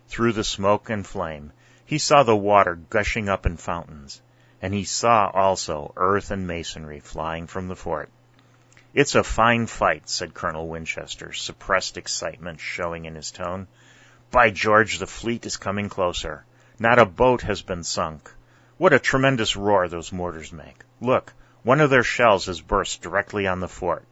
Through 0.08 0.32
the 0.32 0.46
smoke 0.46 0.90
and 0.90 1.06
flame, 1.06 1.52
he 1.91 1.97
saw 1.97 2.23
the 2.23 2.34
water 2.34 2.75
gushing 2.89 3.27
up 3.27 3.45
in 3.45 3.58
fountains, 3.58 4.21
and 4.62 4.73
he 4.73 4.86
saw 4.86 5.30
also 5.34 5.91
earth 5.97 6.32
and 6.32 6.47
masonry 6.47 7.01
flying 7.01 7.45
from 7.45 7.67
the 7.67 7.75
fort. 7.75 8.10
It's 8.93 9.13
a 9.13 9.25
fine 9.25 9.67
fight, 9.67 10.08
said 10.08 10.34
Colonel 10.34 10.69
Winchester, 10.69 11.34
suppressed 11.34 11.97
excitement 11.97 12.62
showing 12.62 13.04
in 13.04 13.15
his 13.15 13.30
tone. 13.32 13.67
By 14.32 14.51
George, 14.51 14.99
the 14.99 15.06
fleet 15.06 15.45
is 15.45 15.58
coming 15.58 15.89
closer. 15.89 16.45
Not 16.80 16.97
a 16.97 17.06
boat 17.06 17.41
has 17.41 17.62
been 17.62 17.84
sunk. 17.84 18.32
What 18.77 18.93
a 18.93 18.97
tremendous 18.97 19.58
roar 19.58 19.89
those 19.89 20.13
mortars 20.13 20.54
make. 20.54 20.86
Look, 21.01 21.34
one 21.63 21.82
of 21.82 21.89
their 21.89 22.04
shells 22.04 22.45
has 22.45 22.62
burst 22.62 23.01
directly 23.01 23.47
on 23.47 23.60
the 23.60 23.67
fort. 23.67 24.06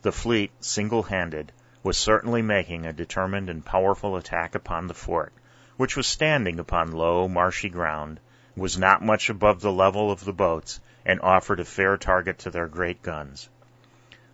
The 0.00 0.12
fleet, 0.12 0.52
single-handed, 0.60 1.52
was 1.82 1.98
certainly 1.98 2.40
making 2.40 2.86
a 2.86 2.94
determined 2.94 3.50
and 3.50 3.62
powerful 3.62 4.16
attack 4.16 4.54
upon 4.54 4.86
the 4.86 4.94
fort, 4.94 5.34
which 5.78 5.96
was 5.96 6.06
standing 6.08 6.58
upon 6.58 6.90
low, 6.90 7.28
marshy 7.28 7.68
ground, 7.68 8.18
was 8.56 8.76
not 8.76 9.00
much 9.00 9.30
above 9.30 9.60
the 9.60 9.72
level 9.72 10.10
of 10.10 10.24
the 10.24 10.32
boats, 10.32 10.80
and 11.06 11.20
offered 11.20 11.60
a 11.60 11.64
fair 11.64 11.96
target 11.96 12.36
to 12.36 12.50
their 12.50 12.66
great 12.66 13.00
guns. 13.00 13.48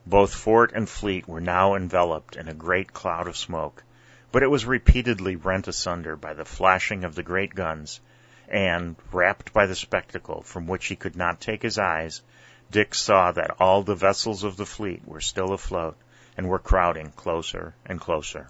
Both 0.07 0.35
fort 0.35 0.73
and 0.73 0.89
fleet 0.89 1.29
were 1.29 1.43
now 1.43 1.75
enveloped 1.75 2.35
in 2.35 2.49
a 2.49 2.55
great 2.55 2.95
cloud 2.95 3.29
of 3.29 3.37
smoke, 3.37 3.85
but 4.33 4.43
it 4.43 4.51
was 4.51 4.65
repeatedly 4.65 5.37
rent 5.37 5.69
asunder 5.69 6.17
by 6.17 6.33
the 6.33 6.47
flashing 6.47 7.05
of 7.05 7.15
the 7.15 7.23
great 7.23 7.55
guns, 7.55 8.01
and, 8.49 8.97
rapt 9.13 9.53
by 9.53 9.67
the 9.67 9.75
spectacle 9.75 10.41
from 10.41 10.67
which 10.67 10.87
he 10.87 10.97
could 10.97 11.15
not 11.15 11.43
take 11.43 11.63
his 11.63 11.79
eyes, 11.79 12.23
Dick 12.71 12.95
saw 12.95 13.33
that 13.33 13.61
all 13.61 13.83
the 13.83 13.95
vessels 13.95 14.45
of 14.45 14.57
the 14.57 14.65
fleet 14.65 15.07
were 15.07 15.21
still 15.21 15.53
afloat 15.53 15.99
and 16.39 16.49
were 16.49 16.59
crowding 16.59 17.11
closer 17.11 17.75
and 17.85 18.01
closer. 18.01 18.49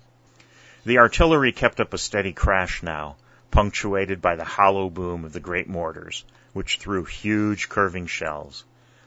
The 0.86 0.98
artillery 0.98 1.52
kept 1.52 1.80
up 1.80 1.94
a 1.94 1.98
steady 1.98 2.34
crash 2.34 2.82
now, 2.82 3.16
punctuated 3.50 4.20
by 4.20 4.36
the 4.36 4.44
hollow 4.44 4.90
boom 4.90 5.24
of 5.24 5.32
the 5.32 5.40
great 5.40 5.66
mortars, 5.66 6.26
which 6.52 6.76
threw 6.76 7.04
huge 7.04 7.70
curving 7.70 8.06
shells. 8.06 8.64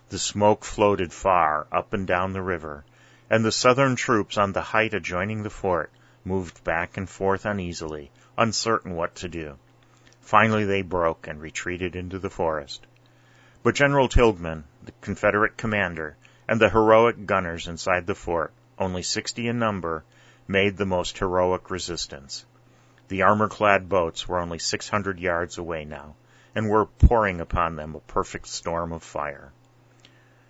The 0.09 0.17
smoke 0.17 0.63
floated 0.65 1.13
far 1.13 1.67
up 1.71 1.93
and 1.93 2.07
down 2.07 2.33
the 2.33 2.41
river, 2.41 2.83
and 3.29 3.45
the 3.45 3.51
Southern 3.51 3.95
troops 3.95 4.39
on 4.39 4.53
the 4.53 4.61
height 4.63 4.95
adjoining 4.95 5.43
the 5.43 5.51
fort 5.51 5.91
moved 6.25 6.63
back 6.63 6.97
and 6.97 7.07
forth 7.07 7.45
uneasily, 7.45 8.09
uncertain 8.39 8.95
what 8.95 9.13
to 9.17 9.27
do. 9.27 9.59
Finally 10.19 10.65
they 10.65 10.81
broke 10.81 11.27
and 11.27 11.39
retreated 11.39 11.95
into 11.95 12.17
the 12.17 12.31
forest. 12.31 12.87
But 13.61 13.75
General 13.75 14.09
Tilghman, 14.09 14.63
the 14.83 14.93
Confederate 15.01 15.57
commander, 15.57 16.17
and 16.47 16.59
the 16.59 16.71
heroic 16.71 17.27
gunners 17.27 17.67
inside 17.67 18.07
the 18.07 18.15
fort, 18.15 18.51
only 18.79 19.03
sixty 19.03 19.47
in 19.47 19.59
number, 19.59 20.03
made 20.47 20.77
the 20.77 20.85
most 20.85 21.17
heroic 21.17 21.69
resistance. 21.69 22.45
The 23.09 23.21
armor-clad 23.21 23.89
boats 23.89 24.27
were 24.27 24.39
only 24.39 24.59
six 24.59 24.89
hundred 24.89 25.19
yards 25.19 25.57
away 25.57 25.85
now, 25.85 26.15
and 26.55 26.69
were 26.69 26.85
pouring 26.85 27.41
upon 27.41 27.75
them 27.75 27.95
a 27.95 27.99
perfect 27.99 28.47
storm 28.47 28.91
of 28.91 29.03
fire. 29.03 29.51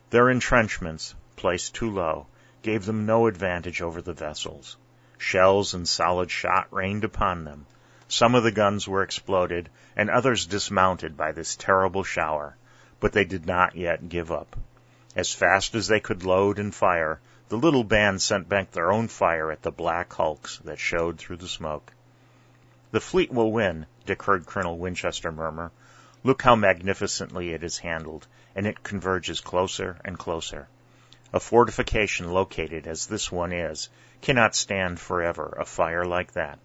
Their 0.10 0.30
entrenchments, 0.30 1.16
placed 1.36 1.76
too 1.76 1.92
low, 1.92 2.28
gave 2.62 2.86
them 2.86 3.06
no 3.06 3.28
advantage 3.28 3.82
over 3.82 4.02
the 4.02 4.14
vessels. 4.14 4.78
Shells 5.18 5.74
and 5.74 5.88
solid 5.88 6.32
shot 6.32 6.68
rained 6.72 7.04
upon 7.04 7.44
them. 7.44 7.66
Some 8.08 8.36
of 8.36 8.44
the 8.44 8.52
guns 8.52 8.88
were 8.88 9.04
exploded, 9.04 9.70
and 9.96 10.10
others 10.10 10.46
dismounted 10.46 11.18
by 11.18 11.32
this 11.32 11.56
terrible 11.56 12.04
shower, 12.04 12.56
but 13.00 13.12
they 13.12 13.26
did 13.26 13.46
not 13.46 13.76
yet 13.76 14.10
give 14.10 14.32
up. 14.32 14.56
As 15.16 15.34
fast 15.34 15.76
as 15.76 15.88
they 15.88 16.00
could 16.00 16.24
load 16.24 16.60
and 16.60 16.74
fire, 16.74 17.20
the 17.50 17.58
little 17.58 17.84
band 17.84 18.22
sent 18.22 18.50
back 18.50 18.72
their 18.72 18.92
own 18.92 19.08
fire 19.08 19.52
at 19.52 19.62
the 19.62 19.72
black 19.72 20.12
hulks 20.14 20.58
that 20.66 20.80
showed 20.80 21.18
through 21.18 21.38
the 21.38 21.48
smoke. 21.48 21.94
The 22.92 23.00
fleet 23.00 23.32
will 23.32 23.52
win, 23.52 23.86
Dick 24.06 24.24
heard 24.24 24.46
Colonel 24.46 24.78
Winchester 24.78 25.32
murmur. 25.32 25.72
Look 26.24 26.42
how 26.42 26.56
magnificently 26.56 27.54
it 27.54 27.64
is 27.64 27.78
handled, 27.78 28.28
and 28.56 28.68
it 28.68 28.84
converges 28.84 29.40
closer 29.40 29.98
and 30.04 30.20
closer. 30.20 30.68
A 31.32 31.40
fortification 31.40 32.32
located 32.32 32.88
as 32.88 33.08
this 33.08 33.32
one 33.32 33.54
is 33.54 33.90
cannot 34.22 34.56
stand 34.56 35.00
forever 35.00 35.56
a 35.60 35.66
fire 35.66 36.06
like 36.06 36.34
that. 36.34 36.60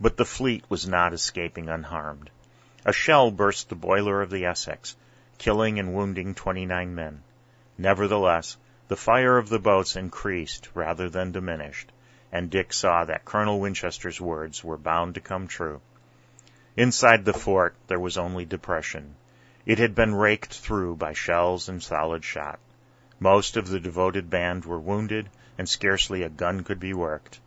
But 0.00 0.16
the 0.16 0.24
fleet 0.24 0.64
was 0.70 0.88
not 0.88 1.12
escaping 1.12 1.68
unharmed. 1.68 2.30
A 2.86 2.92
shell 2.92 3.30
burst 3.30 3.68
the 3.68 3.74
boiler 3.74 4.22
of 4.22 4.30
the 4.30 4.46
Essex, 4.46 4.96
killing 5.36 5.78
and 5.78 5.94
wounding 5.94 6.34
29 6.34 6.94
men. 6.94 7.22
Nevertheless, 7.76 8.56
the 8.90 8.96
fire 8.96 9.38
of 9.38 9.48
the 9.48 9.58
boats 9.60 9.94
increased 9.94 10.68
rather 10.74 11.08
than 11.08 11.30
diminished, 11.30 11.92
and 12.32 12.50
Dick 12.50 12.72
saw 12.72 13.04
that 13.04 13.24
Colonel 13.24 13.60
Winchester's 13.60 14.20
words 14.20 14.64
were 14.64 14.76
bound 14.76 15.14
to 15.14 15.20
come 15.20 15.46
true. 15.46 15.80
Inside 16.76 17.24
the 17.24 17.32
fort 17.32 17.76
there 17.86 18.00
was 18.00 18.18
only 18.18 18.44
depression. 18.44 19.14
It 19.64 19.78
had 19.78 19.94
been 19.94 20.12
raked 20.12 20.58
through 20.58 20.96
by 20.96 21.12
shells 21.12 21.68
and 21.68 21.80
solid 21.80 22.24
shot. 22.24 22.58
Most 23.20 23.56
of 23.56 23.68
the 23.68 23.78
devoted 23.78 24.28
band 24.28 24.64
were 24.64 24.80
wounded, 24.80 25.30
and 25.56 25.68
scarcely 25.68 26.24
a 26.24 26.28
gun 26.28 26.64
could 26.64 26.80
be 26.80 26.92
worked. 26.92 27.38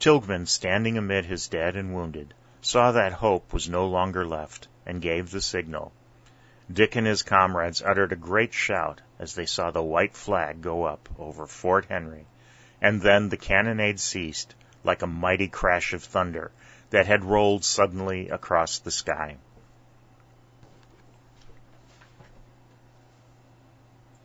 Tilghman, 0.00 0.46
standing 0.46 0.98
amid 0.98 1.26
his 1.26 1.46
dead 1.46 1.76
and 1.76 1.94
wounded, 1.94 2.34
saw 2.60 2.90
that 2.90 3.12
hope 3.12 3.52
was 3.52 3.68
no 3.68 3.86
longer 3.86 4.26
left, 4.26 4.66
and 4.84 5.00
gave 5.00 5.30
the 5.30 5.40
signal. 5.40 5.92
Dick 6.72 6.96
and 6.96 7.06
his 7.06 7.22
comrades 7.22 7.80
uttered 7.80 8.10
a 8.12 8.16
great 8.16 8.52
shout 8.52 9.00
as 9.20 9.34
they 9.36 9.46
saw 9.46 9.70
the 9.70 9.82
white 9.82 10.16
flag 10.16 10.60
go 10.62 10.82
up 10.82 11.08
over 11.16 11.46
Fort 11.46 11.84
Henry, 11.84 12.26
and 12.82 13.00
then 13.00 13.28
the 13.28 13.36
cannonade 13.36 14.00
ceased 14.00 14.54
like 14.82 15.02
a 15.02 15.06
mighty 15.06 15.46
crash 15.46 15.92
of 15.92 16.02
thunder 16.02 16.50
that 16.90 17.06
had 17.06 17.24
rolled 17.24 17.64
suddenly 17.64 18.28
across 18.28 18.78
the 18.80 18.90
sky. 18.90 19.36